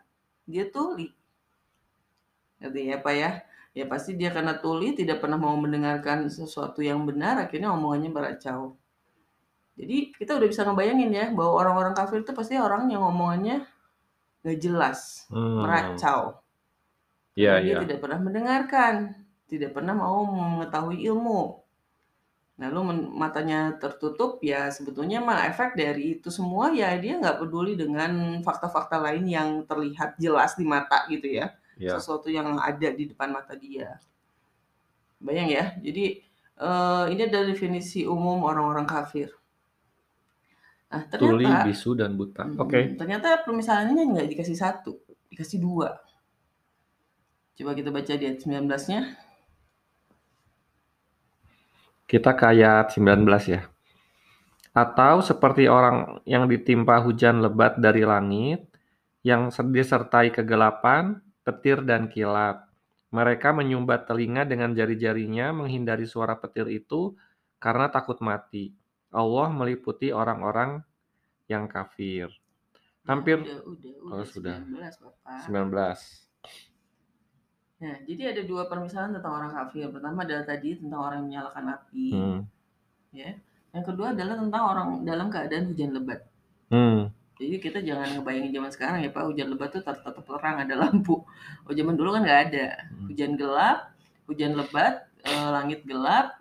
dia 0.44 0.68
tuli. 0.68 1.08
Ngerti 2.58 2.80
ya 2.90 2.98
Pak 2.98 3.14
ya? 3.14 3.30
Ya 3.74 3.90
pasti 3.90 4.14
dia 4.14 4.30
karena 4.30 4.54
tuli 4.54 4.94
tidak 4.94 5.18
pernah 5.18 5.34
mau 5.34 5.58
mendengarkan 5.58 6.30
sesuatu 6.30 6.78
yang 6.78 7.02
benar, 7.02 7.42
akhirnya 7.42 7.74
omongannya 7.74 8.14
beracau. 8.14 8.78
Jadi 9.74 10.14
kita 10.14 10.38
udah 10.38 10.46
bisa 10.46 10.62
ngebayangin 10.62 11.10
ya 11.10 11.26
bahwa 11.34 11.58
orang-orang 11.58 11.94
kafir 11.98 12.22
itu 12.22 12.30
pasti 12.30 12.54
orang 12.54 12.86
yang 12.86 13.02
ngomongannya 13.02 13.66
gak 14.46 14.58
jelas, 14.62 15.26
hmm. 15.34 15.66
meracau. 15.66 16.38
Iya, 17.34 17.58
dia 17.58 17.72
ya. 17.74 17.78
tidak 17.82 17.98
pernah 17.98 18.22
mendengarkan, 18.22 18.94
tidak 19.50 19.74
pernah 19.74 19.94
mau 19.98 20.22
mengetahui 20.22 21.02
ilmu. 21.10 21.58
Lalu 22.54 23.10
matanya 23.10 23.74
tertutup, 23.82 24.38
ya 24.38 24.70
sebetulnya 24.70 25.18
mah 25.18 25.50
efek 25.50 25.74
dari 25.74 26.22
itu 26.22 26.30
semua 26.30 26.70
ya 26.70 26.94
dia 26.94 27.18
nggak 27.18 27.42
peduli 27.42 27.74
dengan 27.74 28.38
fakta-fakta 28.46 29.02
lain 29.02 29.26
yang 29.26 29.66
terlihat 29.66 30.14
jelas 30.22 30.54
di 30.54 30.62
mata 30.62 31.02
gitu 31.10 31.26
ya, 31.26 31.50
Iya. 31.78 31.98
sesuatu 31.98 32.28
yang 32.30 32.56
ada 32.58 32.88
di 32.94 33.04
depan 33.10 33.30
mata 33.34 33.54
dia. 33.58 33.98
Bayang 35.22 35.48
ya, 35.48 35.64
jadi, 35.80 36.20
eee, 36.58 37.04
ini 37.14 37.20
adalah 37.26 37.46
definisi 37.48 38.04
umum 38.04 38.44
orang-orang 38.44 38.84
kafir. 38.86 39.30
Nah 40.92 41.02
Tuli, 41.10 41.44
ternyata 41.46 41.64
bisu, 41.66 41.90
dan 41.96 42.10
buta. 42.18 42.44
mhm, 42.46 42.60
Oke. 42.60 42.80
ternyata 43.00 43.28
permisalannya 43.42 44.02
nggak 44.14 44.28
dikasih 44.30 44.56
1, 44.58 44.92
dikasih 45.32 45.58
2. 45.58 45.88
Coba 47.54 47.70
kita 47.78 47.90
baca 47.94 48.12
di 48.18 48.24
ayat 48.26 48.38
19-nya. 48.42 49.00
Kita 52.04 52.36
ke 52.36 52.44
ayat 52.52 52.92
19 52.92 53.44
ya. 53.48 53.64
Atau 54.76 55.24
seperti 55.24 55.70
orang 55.70 56.20
yang 56.28 56.44
ditimpa 56.50 57.00
hujan 57.00 57.40
lebat 57.40 57.80
dari 57.80 58.04
langit, 58.04 58.68
yang 59.24 59.48
disertai 59.48 60.28
kegelapan, 60.34 61.23
petir, 61.44 61.84
dan 61.84 62.08
kilat. 62.08 62.64
Mereka 63.14 63.54
menyumbat 63.54 64.10
telinga 64.10 64.42
dengan 64.42 64.74
jari-jarinya 64.74 65.54
menghindari 65.54 66.08
suara 66.08 66.34
petir 66.34 66.66
itu 66.66 67.14
karena 67.62 67.86
takut 67.86 68.18
mati. 68.18 68.74
Allah 69.14 69.46
meliputi 69.54 70.10
orang-orang 70.10 70.82
yang 71.46 71.70
kafir. 71.70 72.26
Hampir 73.04 73.44
Ya, 73.44 73.60
udah, 73.60 73.68
udah, 73.68 73.92
oh, 74.00 74.18
udah, 74.18 74.26
sudah 74.26 74.56
19, 74.64 75.04
Bapak. 75.04 75.40
19. 75.46 76.24
Nah, 77.84 77.96
jadi 78.08 78.22
ada 78.32 78.42
dua 78.48 78.64
permisalan 78.64 79.12
tentang 79.12 79.34
orang 79.36 79.52
kafir. 79.52 79.92
Pertama 79.92 80.24
adalah 80.24 80.44
tadi 80.48 80.80
tentang 80.80 81.00
orang 81.04 81.16
yang 81.20 81.28
menyalakan 81.28 81.64
api. 81.76 82.06
Hmm. 82.16 82.40
Ya. 83.12 83.36
Yang 83.76 83.84
kedua 83.92 84.16
adalah 84.16 84.34
tentang 84.40 84.62
orang 84.64 84.88
dalam 85.04 85.28
keadaan 85.28 85.64
hujan 85.68 85.90
lebat. 85.92 86.20
Hmm. 86.72 87.12
Jadi 87.34 87.56
kita 87.58 87.78
jangan 87.82 88.18
ngebayangin 88.18 88.52
zaman 88.54 88.70
sekarang 88.70 88.98
ya 89.02 89.10
Pak, 89.10 89.24
hujan 89.26 89.50
lebat 89.50 89.74
tuh 89.74 89.82
tetap 89.82 90.14
terang 90.22 90.56
ada 90.62 90.74
lampu. 90.78 91.26
Oh 91.66 91.72
zaman 91.74 91.98
dulu 91.98 92.14
kan 92.14 92.22
nggak 92.22 92.40
ada. 92.50 92.66
Hmm. 92.94 93.10
Hujan 93.10 93.34
gelap, 93.34 93.78
hujan 94.30 94.52
lebat, 94.54 95.10
eh, 95.26 95.48
langit 95.50 95.82
gelap, 95.82 96.38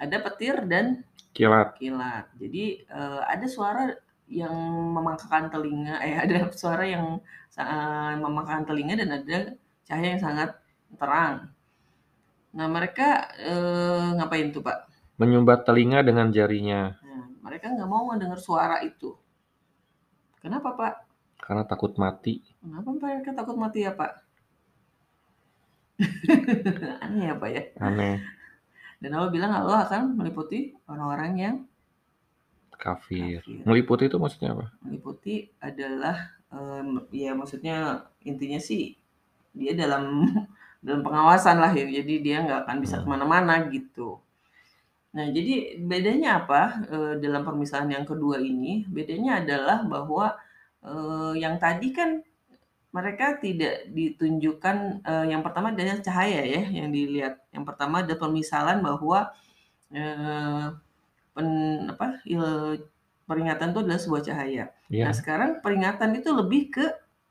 ada 0.00 0.16
petir 0.24 0.64
dan 0.64 1.04
Kilat. 1.36 1.76
kilat. 1.76 2.24
Jadi 2.40 2.88
eh, 2.88 3.20
ada 3.28 3.46
suara 3.46 3.92
yang 4.28 4.52
memangkakan 4.96 5.48
telinga, 5.52 6.00
eh 6.04 6.16
ada 6.24 6.52
suara 6.52 6.84
yang 6.84 7.20
uh, 7.56 8.12
memangkakan 8.20 8.68
telinga 8.68 8.94
dan 9.00 9.10
ada 9.16 9.38
cahaya 9.88 10.08
yang 10.14 10.22
sangat 10.22 10.50
terang. 11.00 11.48
Nah 12.52 12.66
mereka 12.68 13.28
eh, 13.40 14.08
ngapain 14.16 14.52
tuh 14.52 14.64
Pak? 14.64 14.88
Menyumbat 15.20 15.64
telinga 15.68 16.00
dengan 16.00 16.30
jarinya. 16.32 16.94
Nah, 17.02 17.24
mereka 17.44 17.72
nggak 17.74 17.88
mau 17.90 18.08
mendengar 18.08 18.38
suara 18.40 18.80
itu. 18.84 19.16
Kenapa 20.42 20.74
Pak? 20.74 20.94
Karena 21.38 21.62
takut 21.64 21.94
mati. 21.96 22.42
Kenapa 22.60 22.88
mereka 22.92 23.30
takut 23.34 23.56
mati 23.58 23.82
ya 23.86 23.92
Pak? 23.94 24.12
Aneh 27.04 27.24
ya 27.30 27.34
Pak 27.34 27.50
ya. 27.50 27.62
Aneh. 27.82 28.22
Dan 28.98 29.14
Allah 29.14 29.30
bilang 29.30 29.52
Allah 29.54 29.86
akan 29.86 30.14
meliputi 30.18 30.74
orang-orang 30.86 31.30
yang 31.38 31.54
Kafir. 32.78 33.42
Kafir. 33.42 33.66
Meliputi 33.66 34.06
itu 34.06 34.16
maksudnya 34.22 34.54
apa? 34.54 34.70
meliputi 34.86 35.50
adalah 35.58 36.30
em, 36.54 37.02
ya 37.10 37.34
maksudnya 37.34 38.06
intinya 38.22 38.62
sih 38.62 38.94
dia 39.50 39.74
dalam 39.74 40.30
dalam 40.86 41.02
pengawasan 41.02 41.58
lah 41.58 41.74
ya. 41.74 41.86
Jadi 41.90 42.22
dia 42.22 42.46
nggak 42.46 42.66
akan 42.66 42.76
bisa 42.78 43.02
Hmm. 43.02 43.04
ke 43.06 43.08
mana-mana 43.10 43.54
gitu. 43.66 44.22
Nah 45.08 45.26
jadi 45.32 45.80
bedanya 45.80 46.44
apa 46.44 46.84
eh, 46.88 47.14
dalam 47.20 47.42
permisalan 47.46 47.90
yang 47.92 48.04
kedua 48.04 48.38
ini? 48.40 48.84
Bedanya 48.88 49.40
adalah 49.40 49.84
bahwa 49.84 50.36
eh, 50.84 51.32
yang 51.40 51.56
tadi 51.56 51.90
kan 51.96 52.20
mereka 52.88 53.36
tidak 53.40 53.88
ditunjukkan 53.92 54.76
eh, 55.04 55.26
yang 55.32 55.40
pertama 55.44 55.72
adalah 55.72 56.00
cahaya 56.04 56.44
ya 56.44 56.62
yang 56.68 56.88
dilihat. 56.92 57.40
Yang 57.52 57.64
pertama 57.68 58.04
ada 58.04 58.14
permisalan 58.16 58.84
bahwa 58.84 59.32
pen, 61.32 61.48
apa 61.88 62.20
il- 62.28 62.84
peringatan 63.24 63.72
itu 63.72 63.80
adalah 63.84 64.00
sebuah 64.00 64.22
cahaya. 64.24 64.64
Iya. 64.92 65.04
Nah 65.08 65.12
sekarang 65.16 65.50
peringatan 65.64 66.16
itu 66.16 66.28
lebih 66.32 66.68
ke 66.72 66.86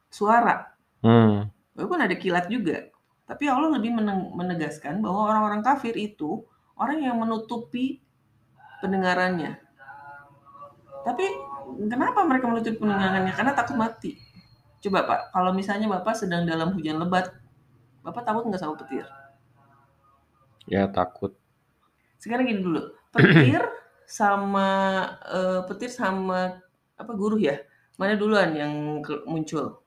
suara. 0.10 0.74
Hmm. 1.06 1.50
Walaupun 1.78 2.02
ada 2.02 2.16
kilat 2.18 2.50
juga. 2.50 2.90
Tapi 3.30 3.46
Allah 3.46 3.78
lebih 3.78 3.94
meneng- 3.94 4.34
menegaskan 4.34 5.02
bahwa 5.06 5.30
orang-orang 5.30 5.62
kafir 5.62 5.94
itu 5.94 6.42
orang 6.78 7.02
yang 7.02 7.18
menutupi 7.18 8.02
pendengarannya. 8.80 9.58
Tapi 11.04 11.26
kenapa 11.90 12.24
mereka 12.24 12.46
menutupi 12.50 12.78
pendengarannya? 12.78 13.34
Karena 13.34 13.52
takut 13.58 13.76
mati. 13.76 14.18
Coba 14.82 15.04
Pak, 15.10 15.20
kalau 15.34 15.52
misalnya 15.58 15.90
Bapak 15.90 16.14
sedang 16.14 16.46
dalam 16.46 16.72
hujan 16.78 17.02
lebat, 17.02 17.34
Bapak 18.06 18.24
takut 18.24 18.46
nggak 18.46 18.62
sama 18.62 18.78
petir? 18.78 19.10
Ya 20.70 20.86
takut. 20.88 21.34
Sekarang 22.22 22.46
gini 22.46 22.62
dulu, 22.62 22.94
petir 23.10 23.62
sama 24.08 24.68
eh, 25.28 25.62
petir 25.66 25.90
sama 25.90 26.62
apa 26.94 27.12
guru 27.18 27.42
ya? 27.42 27.58
Mana 27.98 28.14
duluan 28.14 28.54
yang 28.54 29.02
muncul? 29.26 29.82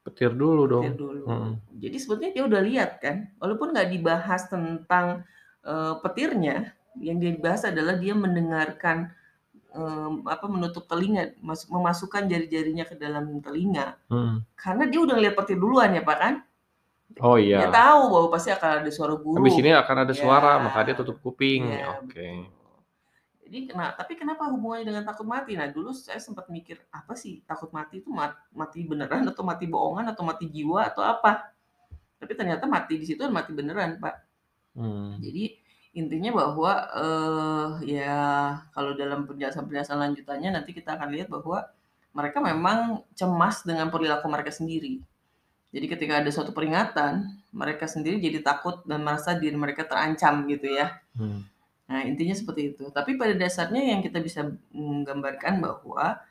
Petir 0.00 0.32
dulu 0.32 0.62
dong. 0.64 0.84
Petir 0.84 0.96
dulu. 0.96 1.24
Hmm. 1.28 1.52
Jadi 1.76 1.96
sebetulnya 2.00 2.32
dia 2.32 2.44
udah 2.48 2.60
lihat 2.64 2.90
kan, 3.04 3.16
walaupun 3.36 3.76
nggak 3.76 3.88
dibahas 3.92 4.48
tentang 4.48 5.22
eh, 5.60 5.94
petirnya, 6.00 6.72
yang 6.98 7.20
dia 7.20 7.36
dibahas 7.36 7.68
adalah 7.68 7.94
dia 8.00 8.16
mendengarkan 8.16 9.12
em, 9.70 10.26
apa 10.26 10.50
menutup 10.50 10.82
telinga, 10.90 11.30
mas- 11.38 11.68
memasukkan 11.70 12.26
jari-jarinya 12.26 12.82
ke 12.82 12.98
dalam 12.98 13.38
telinga, 13.38 13.94
Hmm. 14.10 14.42
karena 14.58 14.90
dia 14.90 15.00
udah 15.04 15.14
lihat 15.14 15.38
petir 15.38 15.54
duluan 15.60 15.94
ya 15.94 16.02
pak 16.02 16.18
kan? 16.18 16.34
Oh 17.22 17.38
Dia 17.38 17.66
iya. 17.66 17.70
tahu 17.70 18.02
bahwa 18.10 18.26
pasti 18.34 18.50
akan 18.50 18.70
ada 18.82 18.90
suara 18.90 19.14
guru. 19.14 19.38
Habis 19.38 19.58
ini 19.58 19.70
akan 19.70 19.96
ada 20.02 20.14
Ya. 20.14 20.18
suara, 20.18 20.52
maka 20.58 20.78
dia 20.82 20.94
tutup 20.98 21.22
kuping. 21.22 21.70
Iya, 21.70 22.02
Oke. 22.02 22.06
betul. 22.06 22.38
Jadi 23.50 23.74
kena, 23.74 23.90
tapi 23.98 24.14
kenapa 24.14 24.46
hubungannya 24.46 24.86
dengan 24.86 25.02
takut 25.02 25.26
mati? 25.26 25.58
Nah 25.58 25.66
dulu 25.66 25.90
saya 25.90 26.22
sempat 26.22 26.46
mikir 26.46 26.78
apa 26.94 27.18
sih 27.18 27.42
takut 27.42 27.74
mati 27.74 27.98
itu 27.98 28.06
mat- 28.14 28.46
mati 28.54 28.86
beneran 28.86 29.26
atau 29.26 29.42
mati 29.42 29.66
bohongan 29.66 30.06
atau 30.14 30.22
mati 30.22 30.46
jiwa 30.46 30.86
atau 30.86 31.02
apa? 31.02 31.50
Tapi 32.22 32.32
ternyata 32.38 32.70
mati 32.70 32.94
di 32.94 33.10
situ 33.10 33.26
mati 33.26 33.50
beneran 33.50 33.98
pak. 33.98 34.22
Hmm. 34.78 35.18
Jadi 35.18 35.58
intinya 35.98 36.30
bahwa 36.30 36.72
eh, 36.94 37.98
ya 37.98 38.18
kalau 38.70 38.94
dalam 38.94 39.26
penjelasan-penjelasan 39.26 39.98
lanjutannya 39.98 40.54
nanti 40.54 40.70
kita 40.70 40.94
akan 40.94 41.10
lihat 41.10 41.26
bahwa 41.26 41.66
mereka 42.14 42.38
memang 42.38 43.02
cemas 43.18 43.66
dengan 43.66 43.90
perilaku 43.90 44.30
mereka 44.30 44.54
sendiri. 44.54 45.02
Jadi 45.74 45.86
ketika 45.90 46.22
ada 46.22 46.30
suatu 46.30 46.54
peringatan, 46.54 47.30
mereka 47.50 47.90
sendiri 47.90 48.18
jadi 48.22 48.42
takut 48.42 48.82
dan 48.86 49.02
merasa 49.02 49.34
diri 49.34 49.54
mereka 49.58 49.86
terancam 49.86 50.46
gitu 50.46 50.70
ya. 50.70 51.02
Hmm. 51.18 51.46
Nah, 51.90 52.06
intinya 52.06 52.34
seperti 52.38 52.70
itu. 52.70 52.86
Tapi 52.94 53.18
pada 53.18 53.34
dasarnya 53.34 53.98
yang 53.98 54.00
kita 54.00 54.22
bisa 54.22 54.46
menggambarkan 54.70 55.58
bahwa 55.58 56.22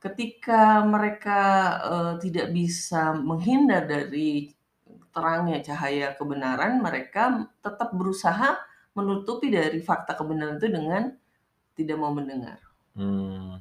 ketika 0.00 0.80
mereka 0.88 1.40
eh, 1.84 2.14
tidak 2.24 2.48
bisa 2.50 3.12
menghindar 3.12 3.84
dari 3.84 4.56
terangnya 5.12 5.60
cahaya 5.60 6.16
kebenaran, 6.16 6.80
mereka 6.80 7.44
tetap 7.60 7.92
berusaha 7.92 8.56
menutupi 8.96 9.52
dari 9.52 9.84
fakta 9.84 10.16
kebenaran 10.16 10.56
itu 10.56 10.72
dengan 10.72 11.12
tidak 11.76 11.96
mau 12.00 12.12
mendengar. 12.16 12.56
Hmm. 12.96 13.60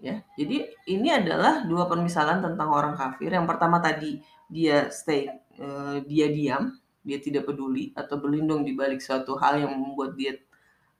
Ya, 0.00 0.24
jadi 0.40 0.72
ini 0.88 1.12
adalah 1.12 1.68
dua 1.68 1.84
permisalan 1.84 2.40
tentang 2.40 2.72
orang 2.72 2.96
kafir. 2.96 3.28
Yang 3.28 3.44
pertama 3.52 3.84
tadi 3.84 4.24
dia 4.48 4.88
stay, 4.88 5.28
eh, 5.60 5.96
dia 6.08 6.32
diam, 6.32 6.79
dia 7.00 7.18
tidak 7.18 7.48
peduli 7.48 7.92
atau 7.96 8.20
berlindung 8.20 8.62
di 8.62 8.76
balik 8.76 9.00
suatu 9.00 9.36
hal 9.40 9.60
yang 9.60 9.72
membuat 9.72 10.16
dia 10.16 10.36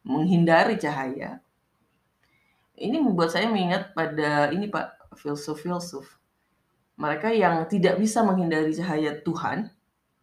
menghindari 0.01 0.81
cahaya. 0.81 1.45
Ini 2.81 2.97
membuat 2.97 3.37
saya 3.37 3.53
mengingat 3.53 3.93
pada 3.93 4.49
ini 4.49 4.73
Pak 4.73 5.17
filsuf-filsuf. 5.21 6.17
Mereka 6.97 7.33
yang 7.37 7.69
tidak 7.69 8.01
bisa 8.01 8.25
menghindari 8.25 8.73
cahaya 8.73 9.21
Tuhan, 9.21 9.69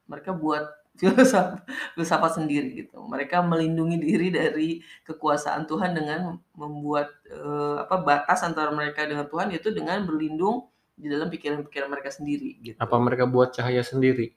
mereka 0.09 0.33
buat 0.33 0.65
filsafat 0.97 1.61
filsafat 1.93 2.41
sendiri 2.41 2.85
gitu. 2.85 2.97
Mereka 3.05 3.45
melindungi 3.45 3.97
diri 4.01 4.27
dari 4.33 4.81
kekuasaan 5.05 5.69
Tuhan 5.69 5.93
dengan 5.93 6.41
membuat 6.57 7.13
eh, 7.29 7.77
apa 7.85 8.01
batas 8.01 8.41
antara 8.41 8.73
mereka 8.73 9.05
dengan 9.05 9.29
Tuhan 9.29 9.53
yaitu 9.53 9.69
dengan 9.69 10.01
berlindung 10.05 10.65
di 10.97 11.13
dalam 11.13 11.29
pikiran-pikiran 11.29 11.89
mereka 11.93 12.09
sendiri 12.09 12.57
gitu. 12.65 12.77
Apa 12.81 12.97
mereka 12.97 13.29
buat 13.29 13.53
cahaya 13.53 13.85
sendiri? 13.85 14.33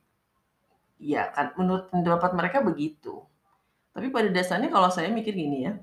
Iya 1.00 1.32
kan 1.32 1.56
menurut 1.56 1.88
pendapat 1.88 2.30
mereka 2.36 2.60
begitu. 2.60 3.24
Tapi 3.96 4.12
pada 4.12 4.28
dasarnya 4.28 4.68
kalau 4.68 4.92
saya 4.92 5.08
mikir 5.08 5.32
gini 5.32 5.64
ya, 5.64 5.80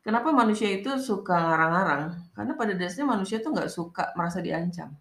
kenapa 0.00 0.30
manusia 0.30 0.70
itu 0.70 0.94
suka 1.02 1.34
ngarang-ngarang? 1.34 2.02
Karena 2.32 2.52
pada 2.54 2.72
dasarnya 2.78 3.08
manusia 3.10 3.42
itu 3.42 3.50
nggak 3.50 3.68
suka 3.68 4.14
merasa 4.14 4.38
diancam. 4.38 4.94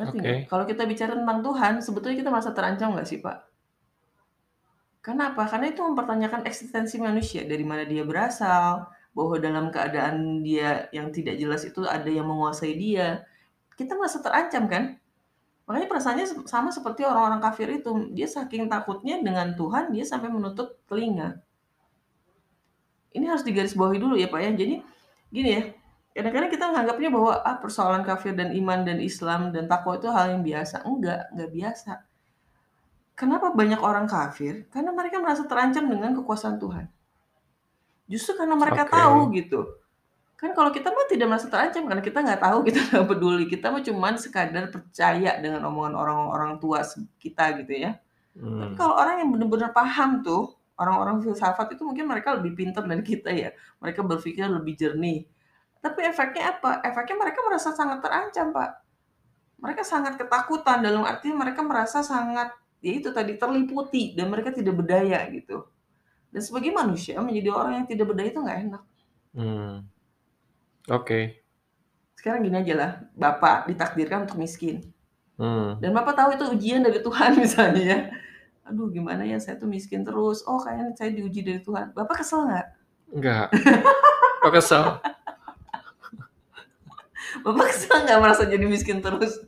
Nggak? 0.00 0.16
Oke. 0.16 0.32
Kalau 0.48 0.64
kita 0.64 0.82
bicara 0.88 1.12
tentang 1.12 1.40
Tuhan, 1.44 1.74
sebetulnya 1.84 2.16
kita 2.18 2.30
merasa 2.32 2.50
terancam 2.56 2.96
nggak 2.96 3.08
sih 3.08 3.20
Pak? 3.20 3.38
Kenapa? 5.04 5.46
Karena 5.46 5.70
itu 5.70 5.80
mempertanyakan 5.86 6.42
eksistensi 6.50 6.98
manusia, 6.98 7.46
dari 7.46 7.62
mana 7.62 7.86
dia 7.86 8.02
berasal, 8.02 8.90
bahwa 9.14 9.38
dalam 9.38 9.70
keadaan 9.70 10.42
dia 10.42 10.90
yang 10.90 11.14
tidak 11.14 11.38
jelas 11.38 11.62
itu 11.62 11.86
ada 11.86 12.10
yang 12.10 12.26
menguasai 12.26 12.74
dia. 12.74 13.22
Kita 13.78 13.94
merasa 13.94 14.18
terancam 14.18 14.66
kan? 14.66 14.84
Makanya 15.66 15.88
perasaannya 15.90 16.26
sama 16.46 16.70
seperti 16.70 17.02
orang-orang 17.02 17.42
kafir 17.42 17.66
itu. 17.74 17.90
Dia 18.14 18.30
saking 18.30 18.70
takutnya 18.70 19.18
dengan 19.18 19.52
Tuhan, 19.58 19.90
dia 19.90 20.06
sampai 20.06 20.30
menutup 20.30 20.78
telinga. 20.86 21.42
Ini 23.10 23.26
harus 23.26 23.42
digarisbawahi 23.42 23.98
dulu 23.98 24.14
ya 24.14 24.30
Pak 24.30 24.40
ya. 24.46 24.50
Jadi 24.54 24.74
gini 25.34 25.50
ya, 25.50 25.62
kadang-kadang 26.14 26.50
kita 26.54 26.64
menganggapnya 26.70 27.10
bahwa 27.10 27.32
ah 27.42 27.56
persoalan 27.58 28.06
kafir 28.06 28.38
dan 28.38 28.54
iman 28.54 28.86
dan 28.86 29.02
Islam 29.02 29.50
dan 29.50 29.66
takwa 29.66 29.98
itu 29.98 30.06
hal 30.06 30.38
yang 30.38 30.42
biasa. 30.46 30.86
Enggak, 30.86 31.34
enggak 31.34 31.50
biasa. 31.50 31.92
Kenapa 33.16 33.50
banyak 33.50 33.80
orang 33.80 34.06
kafir? 34.06 34.68
Karena 34.70 34.92
mereka 34.94 35.18
merasa 35.18 35.48
terancam 35.48 35.88
dengan 35.88 36.14
kekuasaan 36.14 36.62
Tuhan. 36.62 36.86
Justru 38.06 38.38
karena 38.38 38.54
mereka 38.54 38.86
Oke. 38.86 38.92
tahu 38.94 39.18
gitu. 39.34 39.60
Kan 40.36 40.52
kalau 40.52 40.68
kita 40.68 40.92
mah 40.92 41.08
tidak 41.08 41.26
merasa 41.32 41.48
terancam 41.48 41.88
karena 41.88 42.04
kita 42.04 42.18
nggak 42.20 42.40
tahu, 42.44 42.58
kita 42.68 42.80
nggak 42.92 43.06
peduli. 43.08 43.44
Kita 43.48 43.72
mah 43.72 43.80
cuman 43.80 44.14
sekadar 44.20 44.68
percaya 44.68 45.40
dengan 45.40 45.64
omongan 45.64 45.96
orang-orang 45.96 46.60
tua 46.60 46.84
kita 47.16 47.56
gitu 47.64 47.72
ya. 47.72 47.96
Tapi 48.36 48.44
Mmm. 48.44 48.76
kalau 48.76 49.00
orang 49.00 49.24
yang 49.24 49.32
benar-benar 49.32 49.72
paham 49.72 50.20
tuh, 50.20 50.52
orang-orang 50.76 51.24
filsafat 51.24 51.72
itu 51.72 51.82
mungkin 51.88 52.04
mereka 52.04 52.36
lebih 52.36 52.52
pintar 52.52 52.84
dari 52.84 53.00
kita 53.00 53.32
ya. 53.32 53.48
Mereka 53.80 54.04
berpikir 54.04 54.44
lebih 54.44 54.76
jernih. 54.76 55.24
Tapi 55.80 56.04
efeknya 56.04 56.52
apa? 56.52 56.84
Efeknya 56.84 57.16
mereka 57.16 57.40
merasa 57.40 57.72
sangat 57.72 58.04
terancam, 58.04 58.52
Pak. 58.52 58.70
Mereka 59.56 59.82
sangat 59.88 60.20
ketakutan, 60.20 60.84
dalam 60.84 61.00
arti 61.08 61.32
mereka 61.32 61.64
merasa 61.64 62.04
sangat, 62.04 62.52
ya 62.84 62.92
itu 62.92 63.08
tadi, 63.08 63.40
terliputi 63.40 64.12
dan 64.12 64.28
mereka 64.28 64.52
tidak 64.52 64.84
berdaya 64.84 65.24
gitu. 65.32 65.64
Dan 66.28 66.44
sebagai 66.44 66.76
manusia, 66.76 67.16
menjadi 67.24 67.48
orang 67.56 67.72
yang 67.80 67.86
tidak 67.88 68.12
berdaya 68.12 68.28
itu 68.28 68.40
nggak 68.44 68.58
enak. 68.68 68.82
Mmm. 69.32 69.95
Oke. 70.90 71.42
Sekarang 72.14 72.46
gini 72.46 72.58
ajalah, 72.58 73.06
Bapak 73.14 73.70
ditakdirkan 73.70 74.26
untuk 74.26 74.38
miskin. 74.38 74.82
Mmm. 75.36 75.82
Dan 75.82 75.92
Bapak 75.92 76.16
tahu 76.16 76.30
itu 76.34 76.44
ujian 76.56 76.82
dari 76.82 77.02
Tuhan 77.02 77.36
misalnya 77.42 77.82
ya. 77.82 77.98
Aduh 78.66 78.90
gimana 78.90 79.22
ya, 79.22 79.38
saya 79.38 79.60
tuh 79.60 79.70
miskin 79.70 80.02
terus, 80.02 80.42
oh 80.42 80.58
kayaknya 80.58 80.90
saya 80.98 81.14
diuji 81.14 81.46
dari 81.46 81.60
Tuhan. 81.62 81.94
Bapak 81.94 82.22
kesel 82.22 82.50
nggak? 82.50 82.66
Enggak. 83.14 83.46
Kok 84.42 84.52
kesel? 84.54 84.84
Bapak 87.46 87.66
kesel 87.70 87.96
nggak 88.06 88.20
merasa 88.22 88.42
jadi 88.46 88.66
miskin 88.66 88.98
terus? 88.98 89.38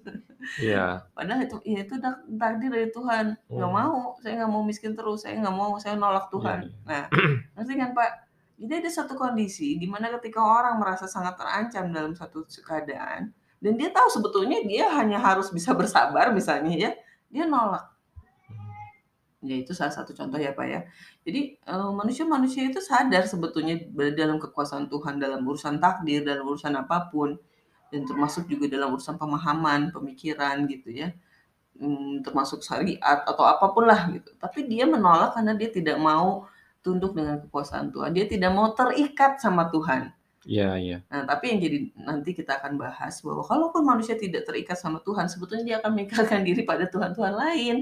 Iya. 0.62 1.02
Padahal 1.18 1.42
itu 1.42 1.58
ya 1.66 1.82
itu 1.82 1.98
tak 1.98 2.22
takdir 2.30 2.70
dari 2.70 2.88
Tuhan. 2.94 3.34
Nggak 3.50 3.70
Mmm. 3.70 3.78
mau, 3.82 4.14
saya 4.22 4.32
nggak 4.38 4.52
mau 4.54 4.62
miskin 4.62 4.94
terus, 4.94 5.26
saya 5.26 5.34
nggak 5.40 5.56
mau, 5.56 5.74
saya 5.82 5.98
nolak 5.98 6.30
Tuhan. 6.30 6.70
iya. 6.70 6.86
Nah, 6.86 7.04
ngerti 7.58 7.74
kan 7.74 7.90
Pak? 7.94 8.10
Jadi 8.58 8.72
ada 8.82 8.90
satu 8.90 9.14
kondisi 9.14 9.78
di 9.78 9.86
mana 9.86 10.10
ketika 10.18 10.42
orang 10.42 10.82
merasa 10.82 11.06
sangat 11.06 11.38
terancam 11.38 11.94
dalam 11.94 12.12
satu 12.18 12.42
keadaan, 12.42 13.30
dan 13.62 13.72
dia 13.78 13.94
tahu 13.94 14.10
sebetulnya 14.10 14.66
dia 14.66 14.90
hanya 14.98 15.22
harus 15.22 15.54
bisa 15.54 15.70
bersabar 15.70 16.34
misalnya 16.34 16.74
ya, 16.74 16.90
dia 17.30 17.46
nolak. 17.46 17.86
Ya 19.38 19.54
itu 19.54 19.70
salah 19.70 19.94
satu 19.94 20.10
contoh 20.10 20.34
ya 20.34 20.50
Pak 20.50 20.66
ya. 20.66 20.82
Jadi, 21.22 21.62
eee, 21.62 21.90
manusia-manusia 21.94 22.66
itu 22.66 22.82
sadar 22.82 23.22
sebetulnya 23.30 23.78
dalam 24.10 24.42
kekuasaan 24.42 24.90
Tuhan 24.90 25.22
dalam 25.22 25.46
urusan 25.46 25.78
takdir, 25.78 26.26
dalam 26.26 26.42
urusan 26.42 26.74
apa 26.74 27.06
pun, 27.06 27.38
dan 27.94 28.02
termasuk 28.02 28.50
juga 28.50 28.66
dalam 28.66 28.90
urusan 28.98 29.14
pemahaman, 29.14 29.94
pemikiran 29.94 30.66
gitu 30.66 30.90
ya. 30.90 31.14
Mmm, 31.78 32.26
termasuk 32.26 32.66
syariat 32.66 33.22
atau 33.22 33.46
apa 33.46 33.70
pun 33.70 33.86
lah 33.86 34.10
gitu. 34.10 34.34
Tapi 34.34 34.66
dia 34.66 34.82
menolak 34.82 35.38
karena 35.38 35.54
dia 35.54 35.70
tidak 35.70 36.02
mau 36.02 36.50
tunduk 36.84 37.12
dengan 37.18 37.42
kekuasaan 37.44 37.90
Tuhan. 37.94 38.10
Dia 38.16 38.26
tidak 38.30 38.50
mau 38.54 38.72
terikat 38.74 39.38
sama 39.42 39.68
Tuhan. 39.74 40.12
Iya 40.48 40.70
iya. 40.80 40.98
Nah, 41.12 41.22
tapi 41.28 41.44
yang 41.52 41.60
jadi 41.60 41.78
nanti 42.08 42.30
kita 42.36 42.60
akan 42.62 42.78
bahas 42.80 43.20
bahwa 43.26 43.42
kalaupun 43.44 43.82
manusia 43.84 44.16
tidak 44.16 44.46
terikat 44.48 44.78
sama 44.80 45.00
Tuhan, 45.04 45.26
sebetulnya 45.28 45.64
dia 45.66 45.76
akan 45.82 45.92
mengikatkan 45.98 46.40
diri 46.48 46.62
pada 46.64 46.86
tuhan-tuhan 46.88 47.34
lain. 47.34 47.76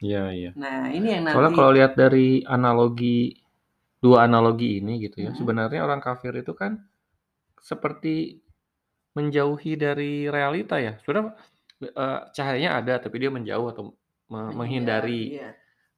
Iya 0.00 0.22
iya. 0.32 0.50
Nah, 0.56 0.88
ini 0.90 1.08
yang 1.20 1.24
Soalnya 1.28 1.52
nanti 1.52 1.58
kalau 1.60 1.72
lihat 1.76 1.92
dari 1.98 2.40
analogi, 2.48 3.36
2 4.00 4.24
analogi 4.26 4.80
ini 4.80 4.98
gitu 5.04 5.20
ya, 5.28 5.30
Mhm. 5.32 5.38
sebenarnya 5.38 5.80
orang 5.84 6.00
kafir 6.00 6.32
itu 6.40 6.52
kan 6.56 6.80
seperti 7.60 8.40
menjauhi 9.16 9.74
dari 9.80 10.26
realita 10.30 10.78
ya. 10.80 10.96
Sebenarnya, 11.02 11.34
eee, 11.84 12.18
cahayanya 12.36 12.70
ada 12.80 12.94
tapi 13.04 13.16
dia 13.22 13.30
menjauh 13.32 13.68
atau 13.72 13.84
me 14.30 14.52
Menghindar, 14.54 15.04
menghindari. 15.04 15.22
iya. 15.36 15.50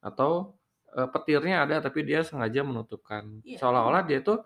Atau, 0.03 0.57
eee, 0.97 1.07
petirnya 1.13 1.55
ada 1.67 1.75
tapi 1.85 1.99
dia 2.07 2.21
sengaja 2.25 2.61
menutupkan. 2.65 3.23
Iya, 3.43 3.59
Seolah-olah 3.59 4.03
dia 4.09 4.19
tuh 4.25 4.43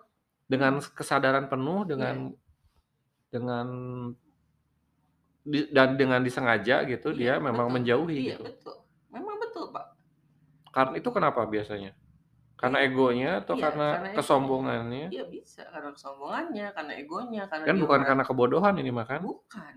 dengan 0.48 0.80
Mhm. 0.80 0.88
kesadaran 0.98 1.46
penuh, 1.52 1.84
Iya. 1.94 1.94
dengan 1.96 2.16
dengan 3.32 3.68
di 5.52 5.60
dan 5.76 5.88
dengan 6.00 6.20
disengaja 6.22 6.76
gitu, 6.86 7.08
Iya, 7.14 7.16
dia 7.20 7.32
memang 7.42 7.68
betul. 7.68 7.74
menjauhi 7.74 8.18
Iya, 8.20 8.34
gitu. 8.34 8.44
betul. 8.46 8.76
Memang 9.14 9.36
betul, 9.42 9.64
Pak. 9.74 9.86
Kar 10.74 10.88
itu 11.00 11.08
kenapa 11.16 11.40
biasanya? 11.54 11.90
Karena 12.60 12.78
Iya. 12.78 12.86
egonya 12.86 13.30
atau 13.42 13.56
Iya, 13.56 13.64
karena 13.64 13.88
karena 13.90 14.08
kesombongannya? 14.16 15.08
Iya 15.14 15.22
bisa, 15.34 15.62
karena 15.72 15.90
kesombongannya, 15.96 16.66
karena 16.76 16.92
egonya, 17.02 17.42
karena 17.52 17.66
Kan 17.66 17.76
bukan 17.82 18.00
karena 18.08 18.24
kebodohan 18.28 18.74
ini 18.82 18.90
mah 18.98 19.06
kan? 19.12 19.22
bukan. 19.24 19.74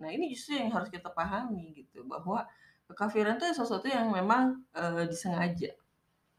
Nah, 0.00 0.10
ini 0.14 0.32
justru 0.34 0.58
yang 0.60 0.70
harus 0.76 0.88
kita 0.90 1.10
pahami 1.12 1.74
gitu, 1.76 2.06
bahwa 2.08 2.46
kekafiran 2.90 3.36
itu 3.38 3.46
sesuatu 3.54 3.86
yang 3.90 4.08
memang, 4.14 4.64
eee, 4.74 5.04
disengaja. 5.12 5.70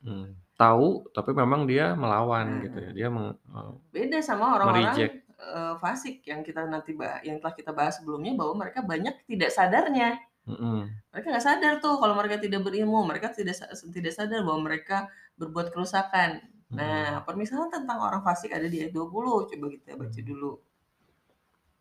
Mmm, 0.04 0.32
tahu 0.56 1.12
tapi 1.16 1.32
memang 1.36 1.62
dia 1.68 1.92
melawan 2.02 2.48
gitu 2.64 2.78
ya, 2.80 2.90
Nah. 2.90 2.96
dia 2.98 3.08
meng 3.12 3.36
eee, 3.36 3.74
Beda 3.94 4.20
sama 4.22 4.54
orang-orang, 4.58 4.98
me-reject. 4.98 5.16
eee, 5.42 5.74
fasik 5.82 6.16
yang 6.30 6.42
kita 6.46 6.62
nanti 6.70 6.94
ba 6.94 7.20
yang 7.26 7.38
telah 7.42 7.56
kita 7.58 7.72
bahas 7.74 7.98
sebelumnya 7.98 8.34
bahwa 8.38 8.54
mereka 8.62 8.80
banyak 8.86 9.16
tidak 9.26 9.50
sadarnya. 9.50 10.10
Mhm. 10.46 11.02
Mereka 11.14 11.28
nggak 11.34 11.46
sadar 11.50 11.74
tuh 11.84 11.96
kalau 12.02 12.16
mereka 12.20 12.38
tidak 12.44 12.62
berilmu, 12.68 13.00
mereka 13.10 13.28
tidak 13.34 13.56
sa 13.60 13.66
tidak 13.98 14.14
sadar 14.18 14.42
bahwa 14.48 14.62
mereka 14.70 15.10
berbuat 15.42 15.74
kerusakan. 15.74 16.44
Mhm. 16.70 16.80
Nah, 16.80 17.26
permisalan 17.28 17.70
tentang 17.74 18.00
orang 18.02 18.22
fasik 18.28 18.52
ada 18.54 18.68
di 18.70 18.84
ayat 18.86 18.94
20, 18.96 19.48
coba 19.50 19.66
kita 19.74 19.98
baca 19.98 20.20
Mmm. 20.20 20.26
dulu. 20.26 20.52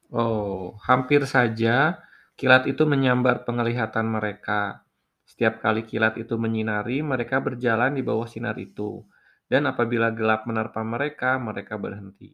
Oh, 0.08 0.72
hampir 0.88 1.20
saja 1.28 2.00
kilat 2.40 2.64
itu 2.72 2.82
menyambar 2.88 3.44
penglihatan 3.44 4.06
mereka. 4.08 4.87
Setiap 5.30 5.54
kali 5.64 5.82
kilat 5.90 6.14
itu 6.22 6.34
menyinari, 6.44 6.98
mereka 7.12 7.36
berjalan 7.46 7.92
di 7.98 8.02
bawah 8.08 8.24
sinar 8.32 8.56
itu, 8.66 9.04
dan 9.52 9.62
apabila 9.72 10.08
gelap 10.18 10.48
menerpa 10.48 10.80
mereka, 10.94 11.30
mereka 11.48 11.74
berhenti. 11.84 12.30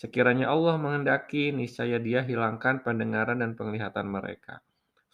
Sekiranya 0.00 0.46
Allah 0.54 0.76
menghendaki, 0.76 1.44
niscaya 1.58 1.96
Dia 2.06 2.20
hilangkan 2.28 2.84
pendengaran 2.86 3.40
dan 3.42 3.56
penglihatan 3.58 4.06
mereka. 4.16 4.60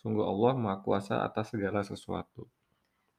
Sungguh 0.03 0.27
Allah 0.27 0.53
Maha 0.59 0.79
Kuasa 0.83 1.17
atas 1.23 1.55
segala 1.55 1.81
sesuatu. 1.87 2.51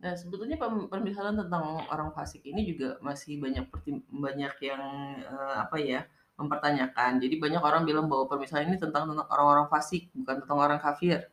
Nah, 0.02 0.14
sebetulnya 0.20 0.58
permisalan 0.92 1.38
tentang 1.38 1.86
orang 1.88 2.10
fasik 2.12 2.44
ini 2.44 2.66
juga 2.68 2.98
masih 3.00 3.40
banyak 3.40 3.66
banyak 4.10 4.54
yang, 4.60 4.84
eee, 5.24 5.54
apa 5.64 5.78
ya, 5.80 6.00
mempertanyakan. 6.36 7.22
Jadi 7.24 7.36
banyak 7.40 7.62
orang 7.62 7.84
bilang 7.88 8.10
bahwa 8.12 8.26
permisalan 8.28 8.68
ini 8.74 8.78
tentang 8.82 9.08
tentang 9.08 9.28
orang-orang 9.30 9.68
fasik, 9.72 10.10
bukan 10.18 10.44
tentang 10.44 10.60
orang 10.60 10.80
kafir. 10.82 11.30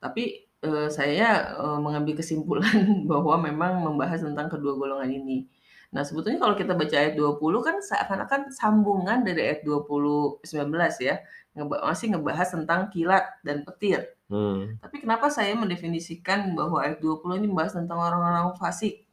Tapi, 0.00 0.47
eee, 0.64 0.86
saya, 0.90 1.54
eee, 1.58 1.78
mengambil 1.82 2.14
kesimpulan 2.18 2.72
bahwa 3.10 3.34
memang 3.42 3.72
membahas 3.84 4.22
tentang 4.24 4.48
kedua 4.52 4.74
golongan 4.78 5.10
ini. 5.10 5.48
Nah, 5.88 6.04
sebetulnya 6.04 6.36
kalau 6.36 6.52
kita 6.52 6.76
baca 6.76 6.96
ayat 7.00 7.14
20 7.16 7.60
kan 7.64 7.76
seakan-akan 7.80 8.52
sambungan 8.52 9.24
dari 9.24 9.40
ayat 9.48 9.60
20 9.64 10.44
19 10.44 11.00
ya, 11.00 11.16
ngeba 11.56 11.80
masih 11.88 12.06
ngebahas 12.12 12.48
tentang 12.52 12.80
kilat 12.92 13.24
dan 13.40 13.64
petir. 13.64 14.12
Mmm. 14.28 14.84
Tapi 14.84 14.96
kenapa 15.00 15.32
saya 15.32 15.56
mendefinisikan 15.56 16.52
bahwa 16.52 16.84
ayat 16.84 17.00
20 17.00 17.40
ini 17.40 17.46
membahas 17.48 17.72
tentang 17.80 17.98
orang-orang 18.04 18.52
fasik? 18.60 19.08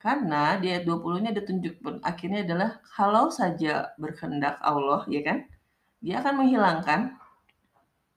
Karena 0.00 0.56
di 0.56 0.72
ayat 0.72 0.88
20 0.88 1.20
ini 1.20 1.28
ada 1.28 1.44
tunjuk 1.44 1.74
pen 1.84 2.00
akhirnya 2.00 2.40
adalah 2.48 2.80
kalau 2.96 3.28
saja 3.28 3.92
berkehendak 4.00 4.56
Allah, 4.64 5.04
ya 5.12 5.20
kan, 5.20 5.44
Dia 6.00 6.24
akan 6.24 6.34
menghilangkan 6.40 7.19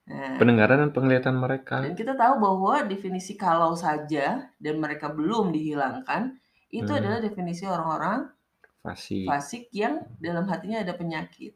nah 0.07 0.39
Pendengaran 0.39 0.77
dan 0.81 0.91
penglihatan 0.95 1.35
mereka. 1.37 1.77
dan 1.81 1.91
kita 1.99 2.13
tahu 2.15 2.35
bahwa 2.45 2.75
definisi 2.91 3.33
kalau 3.35 3.73
saja 3.75 4.47
dan 4.61 4.75
mereka 4.83 5.07
belum 5.11 5.51
dihilangkan, 5.51 6.21
itu 6.71 6.89
Mmm. 6.89 6.97
adalah 6.99 7.19
definisi 7.21 7.63
orang-orang 7.67 8.19
Fasik. 8.83 9.27
fasik 9.27 9.63
yang 9.75 9.95
dalam 10.19 10.45
hatinya 10.51 10.83
ada 10.85 10.93
penyakit. 11.01 11.53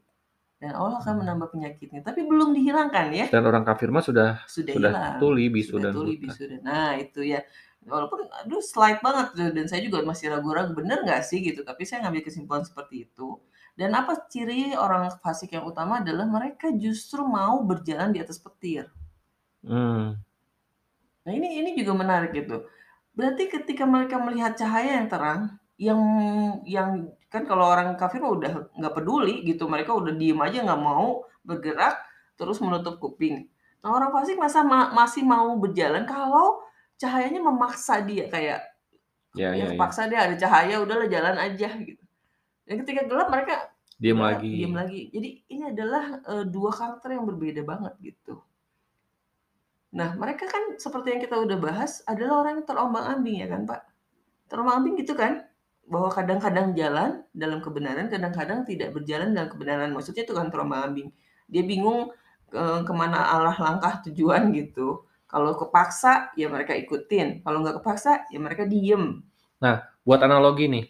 Dan 0.62 0.72
Allah 0.78 0.98
akan 1.02 1.14
Mmm. 1.14 1.22
menambah 1.22 1.48
penyakitnya, 1.54 2.00
tapi 2.08 2.20
belum 2.26 2.50
dihilangkan 2.56 3.08
ya. 3.14 3.28
Dan 3.32 3.42
orang 3.48 3.64
kafir 3.68 3.88
mah 3.92 4.04
sudah 4.04 4.30
Sudah 4.48 4.72
sudah 4.72 4.92
hilang, 4.96 5.20
tuli, 5.20 5.52
bisu, 5.52 5.76
sudah 5.76 5.84
dan 5.84 5.94
tuli, 5.94 6.16
bisu, 6.16 6.48
dan 6.48 6.60
nah 6.64 6.96
itu 6.96 7.20
ya. 7.20 7.44
Walaupun 7.84 8.28
aduh 8.32 8.60
slide 8.64 9.00
banget 9.04 9.28
dan 9.56 9.66
saya 9.68 9.80
juga 9.84 10.00
masih 10.04 10.32
ragu-ragu, 10.32 10.72
bener 10.72 11.04
nggak 11.04 11.20
sih 11.24 11.38
gitu, 11.44 11.60
tapi 11.68 11.84
saya 11.84 12.04
ngambil 12.08 12.22
kesimpulan 12.24 12.64
seperti 12.64 13.04
itu. 13.08 13.36
Dan 13.78 13.94
apa 13.94 14.26
ciri 14.32 14.74
orang 14.74 15.06
fasik 15.22 15.54
yang 15.54 15.64
utama 15.70 16.02
adalah 16.02 16.26
mereka 16.26 16.66
justru 16.74 17.22
mau 17.22 17.62
berjalan 17.62 18.10
di 18.10 18.18
atas 18.18 18.42
petir. 18.42 18.90
Mmm. 19.62 20.18
Nah 21.24 21.32
ini 21.34 21.48
ini 21.62 21.70
juga 21.78 21.92
menarik 21.94 22.30
gitu. 22.34 22.66
Berarti 23.14 23.50
ketika 23.50 23.84
mereka 23.86 24.16
melihat 24.22 24.54
cahaya 24.58 24.98
yang 25.02 25.08
terang, 25.10 25.40
yang 25.78 26.00
yang 26.66 26.90
kan 27.28 27.44
kalau 27.44 27.68
orang 27.68 27.94
kafir 28.00 28.22
udah 28.24 28.72
nggak 28.78 28.94
peduli 28.96 29.44
gitu, 29.46 29.68
mereka 29.70 29.92
udah 29.94 30.12
diem 30.14 30.38
aja 30.40 30.58
nggak 30.66 30.82
mau 30.82 31.26
bergerak, 31.44 31.94
terus 32.38 32.58
menutup 32.64 32.98
kuping. 33.02 33.46
Nah 33.82 33.90
orang 33.94 34.10
fasik 34.14 34.36
masa 34.40 34.62
ma 34.66 34.90
masih 34.94 35.22
mau 35.26 35.54
berjalan 35.60 36.02
kalau 36.08 36.62
cahayanya 36.98 37.42
memaksa 37.42 38.02
dia 38.02 38.26
kayak, 38.30 38.60
Ya 39.36 39.52
ya 39.54 39.68
ya 39.68 39.70
ya. 39.70 39.70
kepaksa 39.76 40.08
deh 40.10 40.18
ada 40.18 40.34
cahaya 40.34 40.80
udahlah 40.82 41.06
jalan 41.10 41.36
aja 41.38 41.68
gitu. 41.78 42.02
Dan 42.68 42.84
ketika 42.84 43.08
gelap 43.08 43.32
mereka 43.32 43.72
udah 44.20 44.38
lagi. 44.38 44.50
diem 44.52 44.74
lagi. 44.76 45.00
Jadi 45.10 45.28
ini 45.50 45.62
adalah, 45.72 46.04
eee, 46.28 46.44
2 46.52 46.70
karakter 46.70 47.16
yang 47.16 47.24
berbeda 47.24 47.64
banget 47.64 47.94
gitu. 48.04 48.44
Nah 49.96 50.12
mereka 50.20 50.44
kan 50.44 50.76
seperti 50.76 51.16
yang 51.16 51.20
kita 51.24 51.36
udah 51.40 51.56
bahas 51.56 52.04
adalah 52.04 52.44
orang 52.44 52.60
yang 52.60 52.66
terombang-ambing 52.68 53.36
ya 53.40 53.48
kan, 53.48 53.64
Pak? 53.64 53.80
Terombang-ambing 54.52 54.94
gitu 55.00 55.16
kan? 55.16 55.48
Bahwa 55.88 56.12
kadang-kadang 56.12 56.76
jalan 56.76 57.24
dalam 57.32 57.64
kebenaran, 57.64 58.12
kadang-kadang 58.12 58.68
tidak 58.68 58.92
berjalan 58.92 59.32
dalam 59.32 59.48
kebenaran. 59.48 59.90
Maksudnya 59.96 60.28
itu 60.28 60.36
kan 60.36 60.52
terombang-ambing. 60.52 61.08
Dia 61.48 61.64
bingung, 61.64 62.12
eee, 62.52 62.80
ke 62.84 62.92
mana 62.92 63.32
arah 63.40 63.56
langkah 63.56 64.04
tujuan 64.04 64.52
gitu. 64.52 65.08
Kalau 65.28 65.56
kepaksa, 65.56 66.32
ya 66.36 66.48
mereka 66.52 66.72
ikutin, 66.76 67.44
kalau 67.44 67.60
nggak 67.64 67.80
kepaksa, 67.84 68.28
ya 68.32 68.40
mereka 68.40 68.64
diem. 68.64 69.24
Nah, 69.60 69.84
buat 70.04 70.20
analogi 70.24 70.68
nih, 70.72 70.84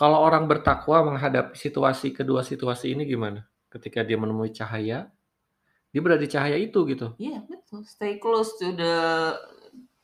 kalau 0.00 0.24
orang 0.24 0.48
bertakwa 0.48 1.12
menghadapi 1.12 1.52
situasi 1.52 2.16
kedua 2.16 2.40
situasi 2.40 2.96
ini 2.96 3.04
gimana? 3.04 3.44
Ketika 3.68 4.00
dia 4.00 4.16
menemui 4.16 4.48
cahaya, 4.50 5.12
dia 5.92 6.00
berada 6.00 6.24
di 6.24 6.30
cahaya 6.32 6.56
itu 6.56 6.80
gitu. 6.88 7.12
Iya 7.20 7.44
betul, 7.44 7.84
stay 7.84 8.16
close 8.16 8.56
to 8.56 8.72
the 8.72 8.96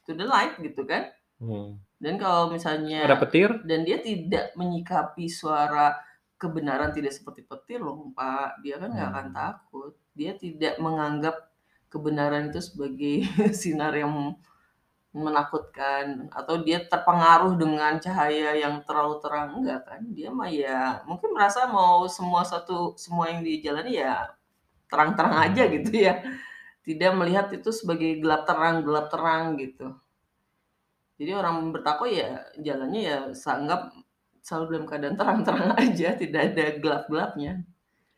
to 0.05 0.13
the 0.13 0.29
light 0.29 0.53
gitu 0.61 0.85
kan. 0.85 1.09
Hmm. 1.41 1.81
Dan 1.97 2.21
kalau 2.21 2.53
misalnya 2.53 3.09
Ada 3.09 3.17
petir? 3.17 3.49
dan 3.65 3.89
dia 3.89 3.97
tidak 4.05 4.53
menyikapi 4.53 5.33
suara 5.33 5.97
kebenaran 6.37 6.93
tidak 6.93 7.17
seperti 7.17 7.49
petir 7.49 7.81
loh, 7.81 8.13
Pak. 8.13 8.61
Dia 8.61 8.77
kan 8.77 8.93
nggak 8.93 9.09
akan 9.09 9.27
Hmm. 9.27 9.37
takut. 9.37 9.93
Dia 10.13 10.37
tidak 10.37 10.77
menganggap 10.77 11.37
kebenaran 11.89 12.53
itu 12.53 12.61
sebagai 12.61 13.25
sinar 13.61 13.97
yang 13.97 14.13
menakutkan 15.17 16.29
atau 16.29 16.61
dia 16.61 16.85
terpengaruh 16.85 17.57
dengan 17.57 17.97
cahaya 17.97 18.53
yang 18.53 18.85
terlalu 18.85 19.17
terang, 19.25 19.49
enggak 19.57 19.81
kan. 19.89 20.01
Dia 20.13 20.29
mah 20.29 20.51
ya 20.53 21.01
mungkin 21.09 21.33
merasa 21.33 21.65
mau 21.65 22.05
semua 22.05 22.45
satu 22.45 22.93
semua 23.01 23.33
yang 23.33 23.41
dijalani 23.41 23.97
ya 23.97 24.29
terang-terang 24.93 25.35
aja 25.49 25.63
gitu 25.73 25.91
ya. 25.97 26.21
Tidak 26.85 27.13
melihat 27.17 27.49
itu 27.51 27.73
sebagai 27.73 28.21
gelap 28.21 28.45
terang 28.45 28.85
gelap 28.85 29.09
terang 29.09 29.57
gitu. 29.57 29.97
Jadi 31.17 31.33
orang 31.33 31.73
bertakwa 31.73 32.07
ya 32.13 32.45
jalannya 32.61 33.01
ya 33.01 33.19
seanggap 33.33 33.97
selalu 34.45 34.65
dalam 34.69 34.87
keadaan 34.87 35.17
terang-terang 35.17 35.71
aja, 35.83 36.09
tidak 36.13 36.53
ada 36.53 36.65
gelap-gelapnya. 36.77 37.53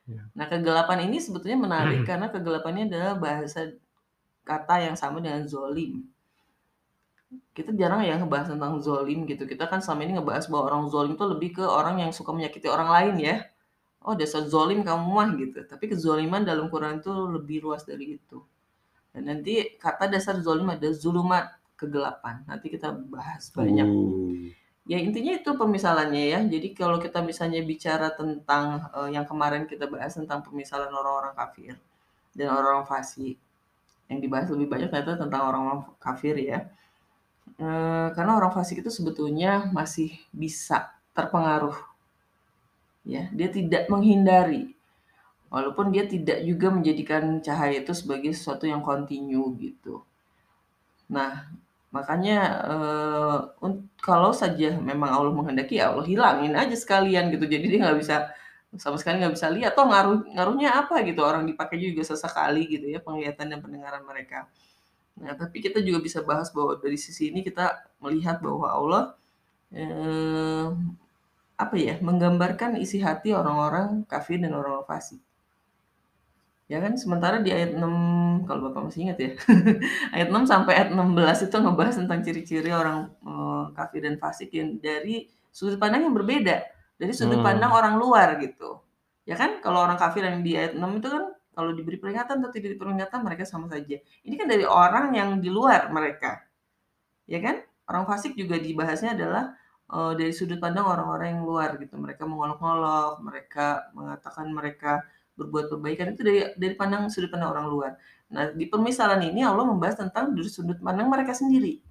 Ya. 0.08 0.22
Nah 0.34 0.46
kegelapan 0.50 1.06
ini 1.06 1.22
sebetulnya 1.22 1.62
menarik 1.62 2.02
karena 2.11 2.26
kegelapannya 2.28 2.90
adalah 2.90 3.14
bahasa 3.16 3.70
kata 4.42 4.82
yang 4.82 4.96
sama 4.98 5.22
dengan 5.22 5.46
zolim. 5.46 6.02
Kita 7.53 7.77
jarang 7.77 8.01
ya 8.09 8.17
ngebahas 8.17 8.57
tentang 8.57 8.81
zolim 8.81 9.29
gitu, 9.29 9.45
kita 9.45 9.69
kan 9.69 9.85
selama 9.85 10.01
ini 10.09 10.12
ngebahas 10.17 10.49
bahwa 10.49 10.64
orang 10.73 10.83
zolim 10.88 11.12
itu 11.12 11.27
lebih 11.29 11.51
ke 11.61 11.64
orang 11.67 12.01
yang 12.01 12.11
suka 12.14 12.33
menyakiti 12.33 12.69
orang 12.73 12.88
lain 12.88 13.14
ya. 13.21 13.37
"Oh 14.05 14.14
dasar 14.17 14.47
zolim 14.49 14.81
kamu 14.87 15.07
mah," 15.12 15.29
gitu. 15.37 15.59
Tapi 15.69 15.85
kezoliman 15.93 16.43
dalam 16.47 16.73
Quran 16.73 17.05
itu 17.05 17.12
lebih 17.12 17.67
luas 17.69 17.85
dari 17.85 18.17
itu. 18.17 18.41
Dan 19.12 19.29
nanti 19.29 19.77
kata 19.77 20.09
dasar 20.09 20.41
zolim 20.41 20.69
ada 20.73 20.88
zulumat, 20.95 21.53
kegelapan. 21.77 22.45
Nanti 22.49 22.67
kita 22.73 22.93
bahas 22.93 23.51
banyak. 23.53 23.88
Uh. 23.88 24.51
Ya 24.88 24.97
intinya 24.99 25.37
itu 25.37 25.51
pemisalannya 25.53 26.25
ya. 26.33 26.41
Jadi 26.49 26.73
kalau 26.73 26.97
kita 26.97 27.21
misalnya 27.21 27.61
bicara 27.61 28.09
tentang, 28.17 28.88
eee, 28.97 29.21
yang 29.21 29.29
kemarin 29.29 29.69
kita 29.69 29.85
bahas 29.85 30.17
tentang 30.17 30.41
pemisalan 30.47 30.88
orang-orang 30.88 31.37
kafir 31.37 31.77
dan 32.33 32.47
orang-orang 32.57 32.88
fasik. 32.88 33.37
Yang 34.09 34.19
dibahas 34.25 34.49
lebih 34.55 34.69
banyak 34.73 34.88
ternyata 34.93 35.21
tentang 35.21 35.43
orang-orang 35.45 35.81
kafir 36.01 36.35
ya. 36.41 36.59
Eee, 37.59 38.07
karena 38.16 38.33
orang 38.38 38.53
fasik 38.57 38.77
itu 38.87 38.90
sebetulnya 38.99 39.53
masih 39.79 40.09
bisa 40.42 40.94
terpengaruh. 41.16 41.75
Ya, 43.07 43.31
dia 43.31 43.49
tidak 43.57 43.87
menghindari. 43.92 44.75
Walaupun 45.55 45.87
dia 45.94 46.05
tidak 46.14 46.38
juga 46.51 46.68
menjadikan 46.77 47.25
cahaya 47.47 47.77
itu 47.85 47.92
sebagai 47.97 48.33
sesuatu 48.37 48.64
yang 48.73 48.83
kontinu 48.85 49.55
gitu. 49.61 50.05
Nah, 51.09 51.49
makanya, 51.97 52.37
un 53.64 53.73
kalau 54.05 54.31
saja 54.37 54.77
memang 54.81 55.11
Allah 55.16 55.33
menghendaki, 55.33 55.81
ya 55.81 55.92
Allah 55.92 56.05
hilangin 56.05 56.53
aja 56.57 56.77
sekalian 56.77 57.33
gitu. 57.35 57.44
Jadi 57.49 57.64
dia 57.73 57.79
nggak 57.85 57.99
bisa 58.03 58.16
sama 58.77 58.97
sekali 59.01 59.16
nggak 59.25 59.35
bisa 59.37 59.49
lihat, 59.57 59.73
toh 59.77 59.88
ngaruh 59.88 60.29
ngaruhnya 60.37 60.68
apa 60.85 61.01
gitu, 61.09 61.21
orang 61.25 61.44
dipakai 61.49 61.77
juga 61.81 62.03
sesekali 62.05 62.68
gitu 62.68 62.87
ya 62.92 63.01
penglihatan 63.01 63.49
dan 63.53 63.61
pendengaran 63.64 64.05
mereka. 64.05 64.44
Nah, 65.22 65.35
tapi 65.40 65.57
kita 65.64 65.78
juga 65.87 65.98
bisa 66.07 66.20
bahas 66.31 66.48
bahwa 66.57 66.72
dari 66.85 66.98
sisi 67.00 67.31
ini 67.31 67.40
kita 67.48 67.64
melihat 68.04 68.37
bahwa 68.46 68.68
Allah, 68.78 69.02
eee, 69.74 70.66
apa 71.64 71.76
ya, 71.87 71.94
menggambarkan 72.09 72.72
isi 72.85 72.98
hati 73.07 73.31
orang-orang 73.40 73.88
kafir 74.12 74.38
dan 74.42 74.52
orang-orang 74.59 74.88
fasik. 74.90 75.20
Ya 76.68 76.85
kan, 76.85 77.00
sementara 77.00 77.40
di 77.40 77.48
ayat 77.48 77.72
6 77.81 77.94
kalau 78.44 78.68
Bapak 78.68 78.92
masih 78.92 79.09
ingat 79.09 79.16
ya, 79.24 79.31
ayat 80.14 80.28
6 80.28 80.44
sampai 80.44 80.76
ayat 80.76 80.90
16 80.92 81.48
itu 81.48 81.57
ngebahas 81.57 81.96
tentang 81.96 82.20
ciri-ciri 82.20 82.68
orang, 82.76 83.09
eee, 83.24 83.62
kafir 83.72 84.00
dan 84.04 84.20
fasik 84.20 84.52
yang 84.52 84.76
dari 84.76 85.24
sudut 85.48 85.81
pandang 85.81 86.04
yang 86.04 86.12
berbeda, 86.12 86.57
dari 87.00 87.12
sudut 87.16 87.40
pandang 87.40 87.72
Hmm. 87.72 87.78
orang 87.81 87.94
luar 87.96 88.37
gitu. 88.44 88.85
Ya 89.24 89.40
kan, 89.40 89.64
kalau 89.64 89.81
orang 89.88 89.96
kafir 89.96 90.20
yang 90.28 90.44
di 90.44 90.61
ayat 90.61 90.76
6 90.76 91.00
itu 91.00 91.09
kan 91.09 91.24
kalau 91.59 91.75
diberi 91.75 91.99
peringatan 91.99 92.38
atau 92.38 92.55
tidak 92.55 92.79
diberi 92.79 92.94
peringatan 92.94 93.21
mereka 93.27 93.42
sama 93.42 93.66
saja. 93.66 93.99
Ini 94.23 94.35
kan 94.38 94.47
dari 94.47 94.62
orang 94.62 95.11
yang 95.18 95.31
di 95.42 95.51
luar 95.51 95.90
mereka. 95.90 96.47
Ya 97.27 97.42
kan? 97.42 97.66
Orang 97.90 98.07
fasik 98.07 98.38
juga 98.38 98.57
dibahasnya 98.62 99.18
adalah, 99.18 99.59
eee, 99.90 100.12
dari 100.21 100.33
sudut 100.38 100.62
pandang 100.62 100.87
orang-orang 100.87 101.35
yang 101.35 101.42
luar 101.42 101.75
gitu. 101.83 101.99
Mereka 101.99 102.23
mengolok-olok, 102.31 103.12
mereka 103.27 103.66
mengatakan 103.99 104.47
mereka 104.55 104.92
berbuat 105.38 105.66
kebaikan 105.75 106.07
itu 106.14 106.23
dari 106.23 106.40
dari 106.62 106.75
pandang 106.79 107.11
sudut 107.11 107.31
pandang 107.35 107.51
orang 107.55 107.66
luar. 107.71 107.92
Nah, 108.35 108.55
di 108.55 108.66
permisalan 108.71 109.23
ini 109.27 109.40
Allah 109.42 109.64
membahas 109.66 109.97
tentang 110.03 110.35
dari 110.37 110.51
sudut 110.51 110.79
pandang 110.79 111.09
mereka 111.11 111.33
sendiri. 111.35 111.83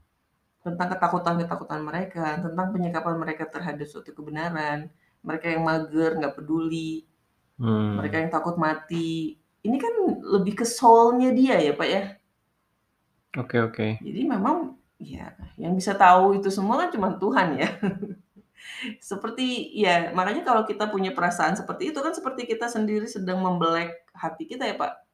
Tentang 0.63 0.87
ketakutan-ketakutan 0.95 1.79
mereka, 1.83 2.39
tentang 2.43 2.67
penyikapan 2.75 3.15
mereka 3.19 3.43
terhadap 3.47 3.87
suatu 3.87 4.11
kebenaran, 4.11 4.91
mereka 5.23 5.47
yang 5.51 5.63
mager, 5.63 6.11
nggak 6.19 6.35
peduli, 6.37 7.07
mereka 7.57 8.15
Hmm. 8.17 8.23
yang 8.27 8.31
takut 8.33 8.55
mati. 8.59 9.39
Ini 9.67 9.77
kan 9.83 9.93
lebih 10.35 10.53
ke 10.59 10.65
soul-nya 10.77 11.29
dia 11.39 11.55
ya, 11.67 11.73
Pak, 11.79 11.87
ya. 11.95 12.03
Oke 13.37 13.57
oke. 13.61 13.87
Jadi 14.01 14.21
memang 14.29 14.77
ya 14.97 15.33
yang 15.61 15.73
bisa 15.77 15.93
tahu 15.93 16.37
itu 16.41 16.49
semua 16.53 16.81
kan 16.85 16.89
cuman 16.93 17.13
Tuhan 17.21 17.47
ya. 17.61 17.69
Seperti 19.09 19.73
ya 19.77 20.13
makanya 20.13 20.43
kalau 20.45 20.63
kita 20.69 20.89
punya 20.93 21.11
perasaan 21.13 21.57
seperti 21.57 21.89
itu 21.93 21.99
kan 22.01 22.13
seperti 22.13 22.45
kita 22.49 22.67
sendiri 22.69 23.05
sedang 23.09 23.41
membelek 23.41 24.05
hati 24.13 24.43
kita 24.49 24.65
ya, 24.69 24.75
Pak. 24.77 25.07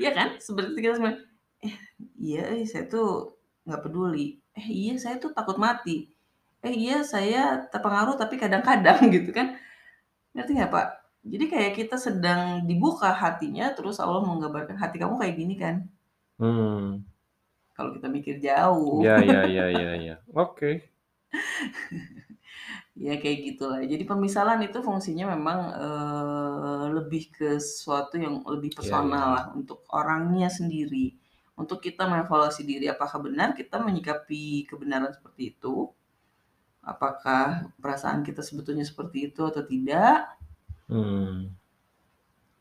Iya 0.00 0.10
kan? 0.18 0.28
Seperti 0.42 0.78
kita 0.82 0.94
semua, 0.98 1.12
"Eh, 1.62 1.74
iya 2.18 2.42
eh 2.54 2.62
saya 2.66 2.84
tuh 2.90 3.36
nggak 3.66 3.82
peduli. 3.86 4.38
Eh, 4.58 4.66
iya 4.70 4.94
saya 5.02 5.16
tuh 5.22 5.30
takut 5.36 5.56
mati. 5.60 6.10
Eh, 6.66 6.74
iya 6.74 6.96
saya 7.06 7.66
terpengaruh 7.72 8.16
tapi 8.20 8.36
kadang-kadang," 8.42 8.98
gitu 9.16 9.30
kan. 9.34 9.56
Ngerti 10.36 10.52
nggak, 10.58 10.72
Pak? 10.74 10.86
Jadi 11.24 11.44
kayak 11.52 11.72
kita 11.80 11.96
sedang 12.00 12.64
dibuka 12.68 13.12
hatinya 13.12 13.66
terus 13.76 13.96
Allah 14.00 14.22
menggambarkan, 14.24 14.76
"Hati 14.80 14.96
kamu 15.02 15.14
kayak 15.20 15.36
gini 15.40 15.54
kan?" 15.60 15.76
Hmm. 16.38 17.04
Kalau 17.76 17.90
kita 17.96 18.06
mikir 18.10 18.36
jauh. 18.42 19.02
Ya 19.04 19.14
ya 19.30 19.42
ya 19.56 19.66
ya 19.70 19.92
ya. 20.06 20.14
Oke. 20.42 20.70
Ya 22.98 23.14
kayak 23.22 23.38
gitulah. 23.46 23.80
Jadi 23.86 24.04
pemisalan 24.04 24.60
itu 24.66 24.78
fungsinya 24.84 25.32
memang, 25.34 25.58
eee, 25.78 26.84
lebih 26.98 27.22
ke 27.32 27.48
sesuatu 27.62 28.14
yang 28.20 28.42
lebih 28.44 28.74
Ya 28.78 29.00
ya 29.02 29.16
personal 29.16 29.26
ya. 29.26 29.36
lah 29.36 29.44
untuk 29.56 29.86
orangnya 29.94 30.48
sendiri. 30.52 31.16
Untuk 31.56 31.80
kita 31.84 32.08
mengevaluasi 32.08 32.62
diri, 32.64 32.86
apakah 32.88 33.20
benar 33.22 33.52
kita 33.56 33.78
menyikapi 33.80 34.64
kebenaran 34.68 35.12
seperti 35.12 35.56
itu? 35.56 35.92
Apakah 36.84 37.72
perasaan 37.82 38.20
kita 38.24 38.40
sebetulnya 38.44 38.84
seperti 38.88 39.32
itu 39.32 39.42
atau 39.44 39.62
tidak? 39.64 40.39
Hmm. 40.90 41.56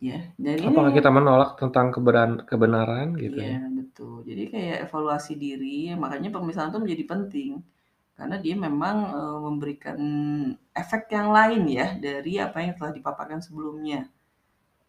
Ya, 0.08 0.20
dan 0.40 0.60
Apakah 0.70 0.92
ini 0.92 0.96
kita 0.98 1.10
menolak 1.18 1.52
tentang 1.62 1.88
keberan 1.96 2.32
kebenaran 2.50 3.08
gitu 3.24 3.40
Iya, 3.40 3.52
ya? 3.52 3.58
betul. 3.78 4.14
Jadi 4.30 4.44
kayak 4.54 4.78
evaluasi 4.86 5.32
diri, 5.44 5.68
makanya 6.04 6.30
pemisalan 6.36 6.70
itu 6.72 6.80
menjadi 6.84 7.06
penting. 7.14 7.52
Karena 8.18 8.36
dia 8.46 8.56
memang, 8.68 8.98
eee, 9.18 9.38
memberikan 9.48 10.00
efek 10.82 11.04
yang 11.18 11.30
lain 11.38 11.62
ya 11.80 11.88
dari 12.06 12.34
apa 12.46 12.58
yang 12.66 12.74
telah 12.78 12.94
dipaparkan 12.98 13.42
sebelumnya. 13.48 14.00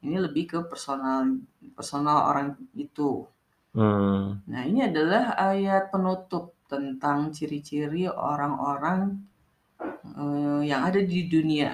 Ini 0.06 0.16
lebih 0.26 0.44
ke 0.52 0.58
personal 0.70 1.20
personal 1.78 2.18
orang 2.30 2.48
itu. 2.86 3.10
Mmm. 3.74 4.42
Nah, 4.52 4.62
ini 4.68 4.80
adalah 4.90 5.24
ayat 5.48 5.82
penutup 5.92 6.44
tentang 6.72 7.18
ciri-ciri 7.36 8.04
orang-orang, 8.30 9.00
eee, 10.20 10.60
yang 10.70 10.82
ada 10.88 11.00
di 11.12 11.18
dunia, 11.32 11.68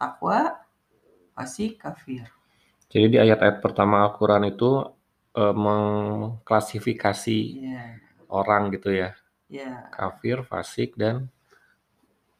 takwa, 0.00 0.38
fasik, 1.36 1.80
kafir. 1.82 2.24
Jadi 2.92 3.06
di 3.16 3.18
ayat-ayat 3.20 3.64
pertama 3.64 4.04
Al-Quran 4.04 4.44
itu, 4.52 4.70
eee, 5.36 5.54
mengklasifikasi 5.56 7.38
Iya. 7.56 7.84
orang 8.28 8.62
gitu 8.74 8.92
ya? 8.92 9.16
Iya. 9.48 9.88
Kafir, 9.92 10.44
fasik, 10.44 10.96
dan 10.96 11.28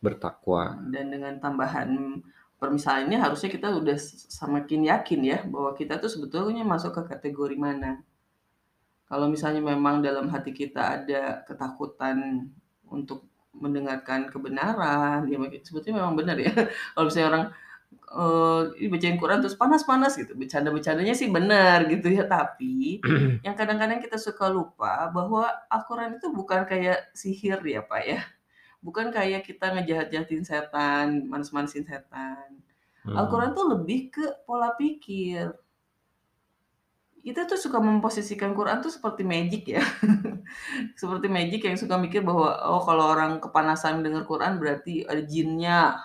bertakwa. 0.02 0.76
Dan 0.90 1.14
dengan 1.14 1.38
tambahan 1.38 2.20
permisalan 2.59 3.07
ini 3.11 3.16
harusnya 3.18 3.50
kita 3.50 3.70
udah 3.74 3.96
semakin 4.31 4.81
yakin 4.92 5.20
ya, 5.22 5.38
bahwa 5.46 5.72
kita 5.78 5.98
tuh 6.02 6.11
sebetulnya 6.11 6.62
masuk 6.66 6.94
ke 7.00 7.02
kategori 7.16 7.57
mana. 7.59 8.02
Kalau 9.07 9.28
misalnya 9.28 9.61
memang 9.61 10.00
dalam 10.00 10.26
hati 10.33 10.57
kita 10.57 11.05
ada 11.05 11.44
ketakutan 11.44 12.48
untuk 12.88 13.28
mendengarkan 13.52 14.33
kebenaran, 14.33 15.28
ya 15.28 15.37
sebetulnya 15.61 16.00
memang 16.00 16.16
benar 16.16 16.37
ya. 16.40 16.48
Kalau 16.96 17.05
misalnya 17.07 17.28
orang, 17.28 17.44
ih 18.76 18.92
bacain 18.92 19.16
Quran 19.16 19.40
terus 19.40 19.57
panas-panas 19.57 20.20
gitu, 20.20 20.37
bercanda-bercandanya 20.37 21.16
sih 21.16 21.33
benar 21.33 21.88
gitu 21.88 22.12
ya, 22.12 22.28
tapi 22.28 23.00
yang 23.46 23.57
kadang-kadang 23.57 24.05
kita 24.05 24.20
suka 24.20 24.52
lupa 24.52 25.09
bahwa 25.09 25.48
Al-Quran 25.72 26.20
itu 26.20 26.28
bukan 26.28 26.68
kayak 26.68 27.12
sihir 27.16 27.64
ya, 27.64 27.81
Pak, 27.81 28.02
ya. 28.05 28.20
Bukan 28.85 29.14
kayak 29.14 29.46
kita 29.46 29.72
ngejahat-jahatin 29.78 30.42
setan, 30.44 31.24
manas-manasin 31.31 31.87
setan. 31.88 32.61
Hmm. 33.07 33.16
Al-Quran 33.16 33.55
tuh 33.57 33.66
lebih 33.78 34.12
ke 34.12 34.44
pola 34.44 34.74
pikir. 34.76 35.55
Kita 37.22 37.46
tuh 37.46 37.55
suka 37.55 37.78
memposisikan 37.78 38.50
Quran 38.50 38.83
tuh 38.83 38.90
seperti 38.90 39.22
magic 39.22 39.78
ya. 39.78 39.83
Seperti 41.00 41.31
magic 41.31 41.62
yang 41.62 41.78
suka 41.78 41.94
mikir 41.94 42.26
bahwa, 42.26 42.59
oh 42.66 42.83
kalau 42.83 43.14
orang 43.14 43.38
kepanasan 43.38 44.02
denger 44.02 44.26
Quran 44.26 44.59
berarti 44.59 45.07
ada 45.07 45.22
jinnya. 45.22 46.02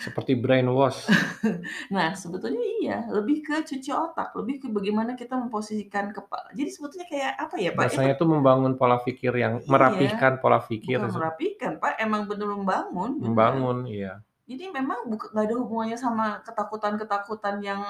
Seperti 0.00 0.32
brainwash. 0.38 1.04
Nah, 1.94 2.16
sebetulnya 2.16 2.64
iya, 2.82 2.98
lebih 3.12 3.44
ke 3.44 3.62
cuci 3.62 3.90
otak, 3.92 4.34
lebih 4.34 4.58
ke 4.62 4.66
bagaimana 4.72 5.14
kita 5.14 5.38
memposisikan 5.38 6.10
kepala 6.10 6.50
jadi 6.56 6.70
sebetulnya 6.72 7.06
kayak 7.06 7.32
apa 7.38 7.54
ya, 7.60 7.70
Pak, 7.76 7.84
ya, 7.94 8.12
ket 8.12 8.18
tuh 8.18 8.28
membangun 8.28 8.74
pola 8.74 8.98
pikir 9.04 9.32
yang 9.36 9.62
Iya, 9.62 9.68
merapihkan 9.68 10.32
pola 10.42 10.58
pikir 10.64 10.98
bukan 10.98 11.10
sih. 11.12 11.16
merapikan, 11.20 11.72
Pak, 11.78 12.00
emang 12.02 12.26
bener 12.26 12.48
membangun, 12.50 13.10
bener. 13.20 13.28
Membangun, 13.30 13.78
iya. 13.86 14.12
Jadi 14.46 14.64
memang 14.70 15.10
buk 15.10 15.30
nggak 15.34 15.44
ada 15.46 15.54
hubungannya 15.58 15.98
sama 15.98 16.38
ketakutan-ketakutan 16.46 17.58
yang 17.62 17.82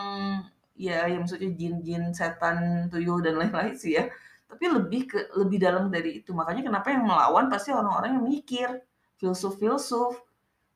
ya 0.77 1.09
yang 1.09 1.25
maksudnya 1.25 1.53
jin-jin, 1.53 2.13
setan, 2.13 2.89
tuyul, 2.93 3.21
dan 3.25 3.37
lain-lain 3.41 3.77
sih 3.77 3.97
ya. 3.97 4.09
Tapi 4.49 4.65
lebih 4.73 5.03
ke 5.11 5.19
lebih 5.37 5.59
dalam 5.61 5.89
dari 5.93 6.21
itu. 6.25 6.33
Makanya 6.33 6.65
kenapa 6.65 6.93
yang 6.93 7.05
melawan 7.05 7.47
pasti 7.53 7.73
orang-orang 7.73 8.21
yang 8.21 8.25
mikir, 8.25 8.69
filsuf-filsuf. 9.21 10.26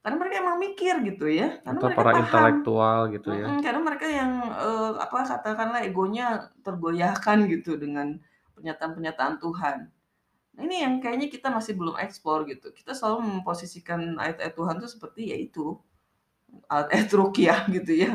Karena 0.02 0.16
mereka 0.20 0.36
emang 0.44 0.58
mikir 0.64 0.94
gitu 1.08 1.26
ya, 1.28 1.60
karena 1.64 1.80
Atau 1.80 1.86
mereka 1.86 2.04
para 2.04 2.12
paham. 2.12 2.52
intelektual 2.64 3.00
gitu 3.14 3.30
ya. 3.42 3.48
Mhm, 3.48 3.56
karena 3.64 3.80
mereka 3.84 4.06
yang, 4.08 4.32
eee, 4.62 4.90
apa, 5.04 5.18
katakanlah 5.28 5.80
egonya 5.88 6.26
tergoyahkan 6.66 7.38
gitu 7.52 7.76
dengan 7.76 8.18
pernyataan-pernyataan 8.56 9.36
Tuhan. 9.44 9.78
Nah 10.56 10.62
ini 10.66 10.76
yang 10.84 10.94
kayaknya 11.04 11.28
kita 11.32 11.48
masih 11.52 11.74
belum 11.80 11.96
explore 12.00 12.44
gitu. 12.52 12.72
Kita 12.74 12.92
selalu 12.98 13.18
memposisikan 13.40 14.18
ayat-ayat 14.20 14.54
Tuhan 14.58 14.76
tuh 14.82 14.90
seperti 14.90 15.22
ya 15.32 15.38
itu, 15.40 15.78
ayat-ayat 16.70 17.08
ruqyah 17.14 17.60
gitu 17.76 17.92
ya. 17.94 18.12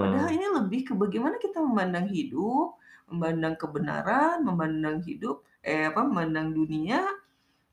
Padahal 0.00 0.28
Hmm. 0.28 0.36
ini 0.36 0.46
lebih 0.52 0.80
ke 0.88 0.94
bagaimana 0.96 1.36
kita 1.40 1.58
memandang 1.64 2.06
hidup, 2.10 2.76
memandang 3.10 3.54
kebenaran, 3.58 4.42
memandang 4.44 4.98
hidup 5.04 5.44
eh, 5.64 5.88
apa, 5.90 6.02
memandang 6.06 6.52
dunia. 6.54 7.02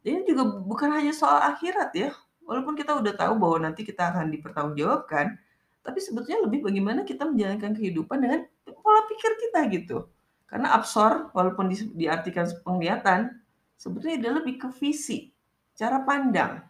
Ini 0.05 0.23
juga 0.27 0.43
bukan 0.47 0.89
hanya 0.97 1.13
soal 1.15 1.39
akhirat 1.55 1.91
ya, 1.95 2.11
walaupun 2.47 2.75
kita 2.75 2.95
udah 2.99 3.13
tahu 3.15 3.33
bahwa 3.39 3.57
nanti 3.69 3.83
kita 3.87 4.11
akan 4.11 4.31
dipertanggungjawabkan, 4.33 5.37
tapi 5.83 5.99
sebetulnya 5.99 6.43
lebih 6.47 6.63
bagaimana 6.63 7.03
kita 7.03 7.27
menjalankan 7.27 7.75
kehidupan 7.75 8.17
dengan 8.23 8.41
pola 8.83 9.03
pikir 9.07 9.31
kita 9.47 9.59
gitu. 9.71 9.97
Karena 10.47 10.75
absor 10.75 11.33
walaupun 11.33 11.71
dis 11.71 11.83
diartikan 11.95 12.45
penglihatan, 12.63 13.41
sebetulnya 13.75 14.17
dia 14.19 14.31
lebih 14.31 14.55
ke 14.61 14.67
visi, 14.79 15.31
cara 15.75 16.03
pandang. 16.03 16.61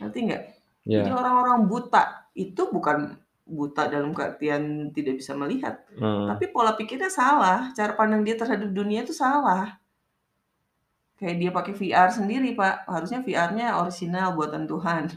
Ngerti 0.00 0.18
nggak? 0.26 0.44
Jadi 0.80 1.08
Iya. 1.08 1.14
orang-orang 1.14 1.68
buta 1.68 2.30
itu 2.32 2.62
bukan 2.72 3.20
buta 3.50 3.90
dalam 3.90 4.14
artian 4.14 4.94
tidak 4.94 5.18
bisa 5.18 5.34
melihat, 5.34 5.82
Hmm. 5.98 6.30
tapi 6.30 6.48
pola 6.54 6.72
pikirnya 6.78 7.10
salah, 7.10 7.74
cara 7.74 7.98
pandang 7.98 8.22
dia 8.22 8.38
terhadap 8.38 8.70
dunia 8.70 9.02
itu 9.02 9.10
salah. 9.10 9.76
Kayak 11.20 11.36
dia 11.36 11.50
pakai 11.52 11.72
VR 11.76 12.08
sendiri, 12.08 12.56
Pak, 12.56 12.88
harusnya 12.88 13.20
VR-nya 13.20 13.76
orisinal 13.76 14.32
buatan 14.32 14.64
Tuhan. 14.64 15.12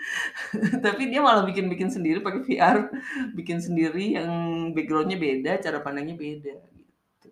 Tapi 0.84 1.12
dia 1.12 1.20
malah 1.20 1.44
bikin-bikin 1.44 1.92
sendiri 1.92 2.24
pakai 2.24 2.40
VR, 2.40 2.88
bikin 3.36 3.60
sendiri 3.60 4.16
yang 4.16 4.30
background-nya 4.72 5.20
beda, 5.20 5.60
cara 5.60 5.84
pandangnya 5.84 6.16
beda, 6.16 6.56
gitu. 6.72 7.30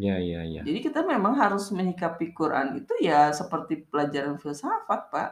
Iya 0.00 0.16
iya 0.24 0.40
iya. 0.48 0.60
Jadi 0.64 0.80
kita 0.80 1.04
memang 1.04 1.36
harus 1.36 1.68
menyikapi 1.68 2.32
Quran 2.32 2.80
itu 2.80 2.96
ya 3.04 3.28
seperti 3.36 3.84
pelajaran 3.84 4.40
filsafat, 4.40 5.12
Pak. 5.12 5.30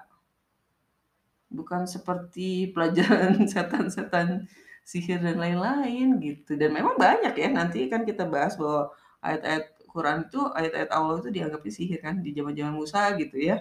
Bukan 1.48 1.88
seperti 1.88 2.76
pelajaran 2.76 3.40
setan-setan, 3.52 4.44
sihir, 4.84 5.24
dan 5.24 5.40
lain-lain 5.40 6.20
gitu. 6.20 6.60
Dan 6.60 6.76
memang 6.76 7.00
banyak 7.00 7.32
ya, 7.32 7.48
nanti 7.48 7.88
kan 7.88 8.04
kita 8.04 8.28
bahas 8.28 8.60
bahwa 8.60 8.92
ayat-ayat 9.24 9.75
Quran 9.96 10.18
itu, 10.28 10.40
ayat-ayat 10.58 10.90
Allah 10.92 11.14
itu 11.22 11.30
dianggapnya 11.36 11.72
sihir 11.72 12.00
kan 12.04 12.14
di 12.20 12.30
zaman-zaman 12.36 12.74
Musa 12.76 13.02
gitu 13.16 13.36
ya. 13.40 13.56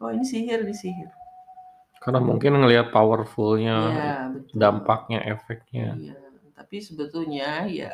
Oh 0.00 0.10
ini 0.14 0.24
sihir, 0.24 0.62
ini 0.62 0.74
sihir. 0.82 1.10
Karena 2.00 2.20
mungkin 2.22 2.56
ngelihat 2.56 2.88
powerful-nya, 2.96 3.78
betul. 4.32 4.56
dampaknya, 4.56 5.18
efeknya. 5.26 5.92
Iya, 6.00 6.16
tapi 6.56 6.76
sebetulnya 6.80 7.68
ya 7.68 7.92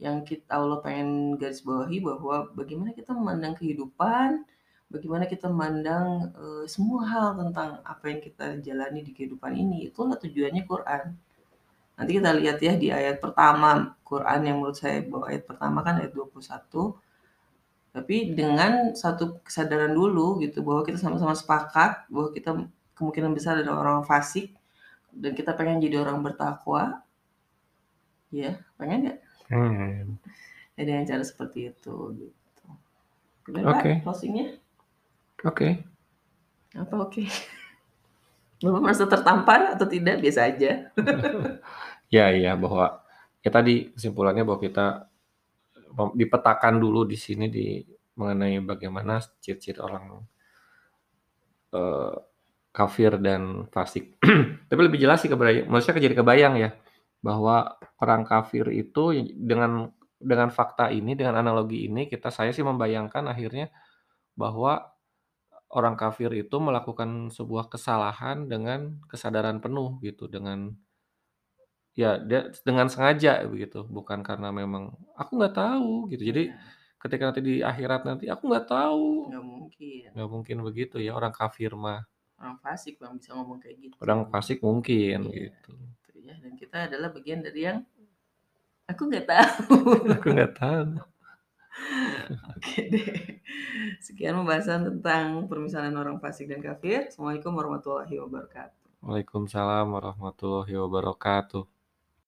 yang 0.00 0.24
kit 0.26 0.42
Allah 0.48 0.80
pengen 0.80 1.36
garis 1.36 1.60
bawahi 1.62 2.00
bahwa 2.02 2.48
bagaimana 2.56 2.90
kita 2.96 3.12
memandang 3.12 3.54
kehidupan, 3.60 4.42
bagaimana 4.88 5.24
kita 5.28 5.46
memandang, 5.52 6.32
eee, 6.34 6.64
semua 6.66 7.02
hal 7.06 7.28
tentang 7.38 7.70
apa 7.84 8.04
yang 8.10 8.20
kita 8.24 8.46
jalani 8.64 9.00
di 9.06 9.12
kehidupan 9.14 9.52
ini, 9.54 9.86
itulah 9.92 10.16
tujuannya 10.16 10.62
Quran. 10.66 11.04
Nanti 12.02 12.18
kita 12.18 12.34
lihat 12.34 12.58
ya 12.58 12.74
di 12.74 12.90
ayat 12.90 13.22
pertama 13.22 13.94
Quran 14.02 14.40
yang 14.42 14.58
menurut 14.58 14.74
saya 14.74 15.06
bahwa 15.06 15.30
ayat 15.30 15.46
pertama 15.46 15.78
kan 15.86 16.02
ayat 16.02 16.10
21. 16.10 16.98
Tapi 17.94 18.16
dengan 18.34 18.90
satu 18.98 19.38
kesadaran 19.46 19.94
dulu 19.94 20.42
gitu, 20.42 20.66
bahwa 20.66 20.82
kita 20.82 20.98
sama-sama 20.98 21.38
sepakat 21.38 22.10
bahwa 22.10 22.34
kita 22.34 22.50
kemungkinan 22.98 23.30
besar 23.30 23.62
adalah 23.62 23.86
orang 23.86 24.02
fasik, 24.02 24.50
dan 25.14 25.30
kita 25.38 25.54
pengen 25.54 25.78
jadi 25.78 26.02
orang 26.02 26.18
bertakwa. 26.26 27.06
Iya, 28.34 28.58
pengen 28.74 28.98
nggak? 29.06 29.18
Pengen. 29.46 30.06
Ya 30.74 30.82
dengan 30.82 31.06
cara 31.06 31.22
seperti 31.22 31.70
itu, 31.70 31.94
gitu. 32.18 32.66
Oke. 33.62 34.02
closing-nya? 34.02 34.58
Oke. 35.46 35.86
Apa 36.74 36.94
oke? 36.98 37.22
Bapak 38.64 38.80
merasa 38.80 39.04
tertampar 39.04 39.76
atau 39.76 39.84
tidak? 39.84 40.18
Biasa 40.24 40.48
aja. 40.48 40.88
Ya 42.12 42.28
iya, 42.36 42.52
bahwa 42.62 43.00
ya 43.44 43.48
tadi 43.56 43.88
kesimpulannya 43.96 44.44
bahwa 44.44 44.60
kita 44.60 45.08
dipetakan 46.20 46.74
dulu 46.84 47.00
di 47.12 47.16
sini 47.16 47.46
di 47.56 47.66
mengenai 48.20 48.60
bagaimana 48.70 49.14
ciri-ciri 49.42 49.80
orang 49.80 50.04
eee, 51.72 52.12
kafir 52.72 53.16
dan 53.20 53.68
fasik. 53.72 54.16
Tapi 54.68 54.80
lebih 54.80 55.00
jelas 55.00 55.20
sih 55.24 55.30
kebayang 55.32 55.68
maksudnya 55.68 56.04
jadi 56.04 56.16
kebayang 56.20 56.54
ya, 56.60 56.70
bahwa 57.24 57.76
orang 58.00 58.24
kafir 58.28 58.68
itu 58.72 59.12
dengan 59.36 59.92
dengan 60.22 60.48
fakta 60.54 60.88
ini, 60.94 61.12
dengan 61.18 61.40
analogi 61.42 61.88
ini, 61.90 62.06
kita 62.08 62.30
saya 62.32 62.52
sih 62.54 62.62
membayangkan 62.64 63.26
akhirnya 63.28 63.68
bahwa 64.38 64.92
orang 65.74 65.96
kafir 66.00 66.30
itu 66.36 66.56
melakukan 66.62 67.30
sebuah 67.34 67.68
kesalahan 67.72 68.46
dengan 68.50 69.00
kesadaran 69.10 69.60
penuh 69.64 69.98
gitu, 70.04 70.26
dengan 70.30 70.72
ya 71.98 72.16
dia 72.22 72.48
dengan 72.66 72.88
sengaja 72.92 73.44
begitu, 73.48 73.84
bukan 73.86 74.20
karena 74.24 74.48
memang, 74.54 74.92
"Aku 75.18 75.36
nggak 75.38 75.54
tahu," 75.56 76.08
gitu. 76.12 76.22
Jadi 76.30 76.42
Iya. 76.52 76.58
ketika 77.02 77.22
nanti 77.30 77.40
di 77.44 77.54
akhirat 77.60 78.00
nanti, 78.08 78.24
"Aku 78.32 78.48
nggak 78.50 78.66
tahu." 78.70 79.28
Nggak 79.30 79.44
mungkin. 79.44 80.08
Nggak 80.16 80.28
mungkin 80.32 80.56
begitu 80.66 80.96
ya 81.02 81.12
orang 81.18 81.32
kafir 81.36 81.72
mah. 81.76 82.02
Orang 82.40 82.58
fasik 82.64 82.98
Bang, 82.98 83.16
bisa 83.20 83.30
ngomong 83.38 83.58
kayak 83.62 83.76
gitu. 83.86 83.94
Orang 84.02 84.20
fasik 84.32 84.58
mungkin, 84.66 85.30
Iya, 85.30 85.52
gitu. 85.52 85.72
gitu 86.10 86.18
ya, 86.26 86.34
dan 86.42 86.52
kita 86.58 86.76
adalah 86.90 87.08
bagian 87.14 87.40
dari 87.44 87.60
yang 87.70 87.78
aku 88.90 89.02
nggak 89.10 89.26
tahu. 89.30 89.76
Aku 90.18 90.26
nggak 90.34 90.52
tahu. 90.58 90.84
Oke 92.56 92.80
deh. 92.92 93.08
Sekian 94.04 94.34
pembahasan 94.42 94.80
tentang 94.88 95.46
permisalan 95.50 95.94
orang 95.96 96.18
fasik 96.22 96.46
dan 96.50 96.60
kafir. 96.60 97.08
Assalamualaikum 97.08 97.52
warahmatullahi 97.56 98.14
wabarakatuh. 98.20 98.80
Waalaikumsalam 99.02 99.86
warahmatullahi 99.96 100.74
wabarakatuh. 100.78 101.62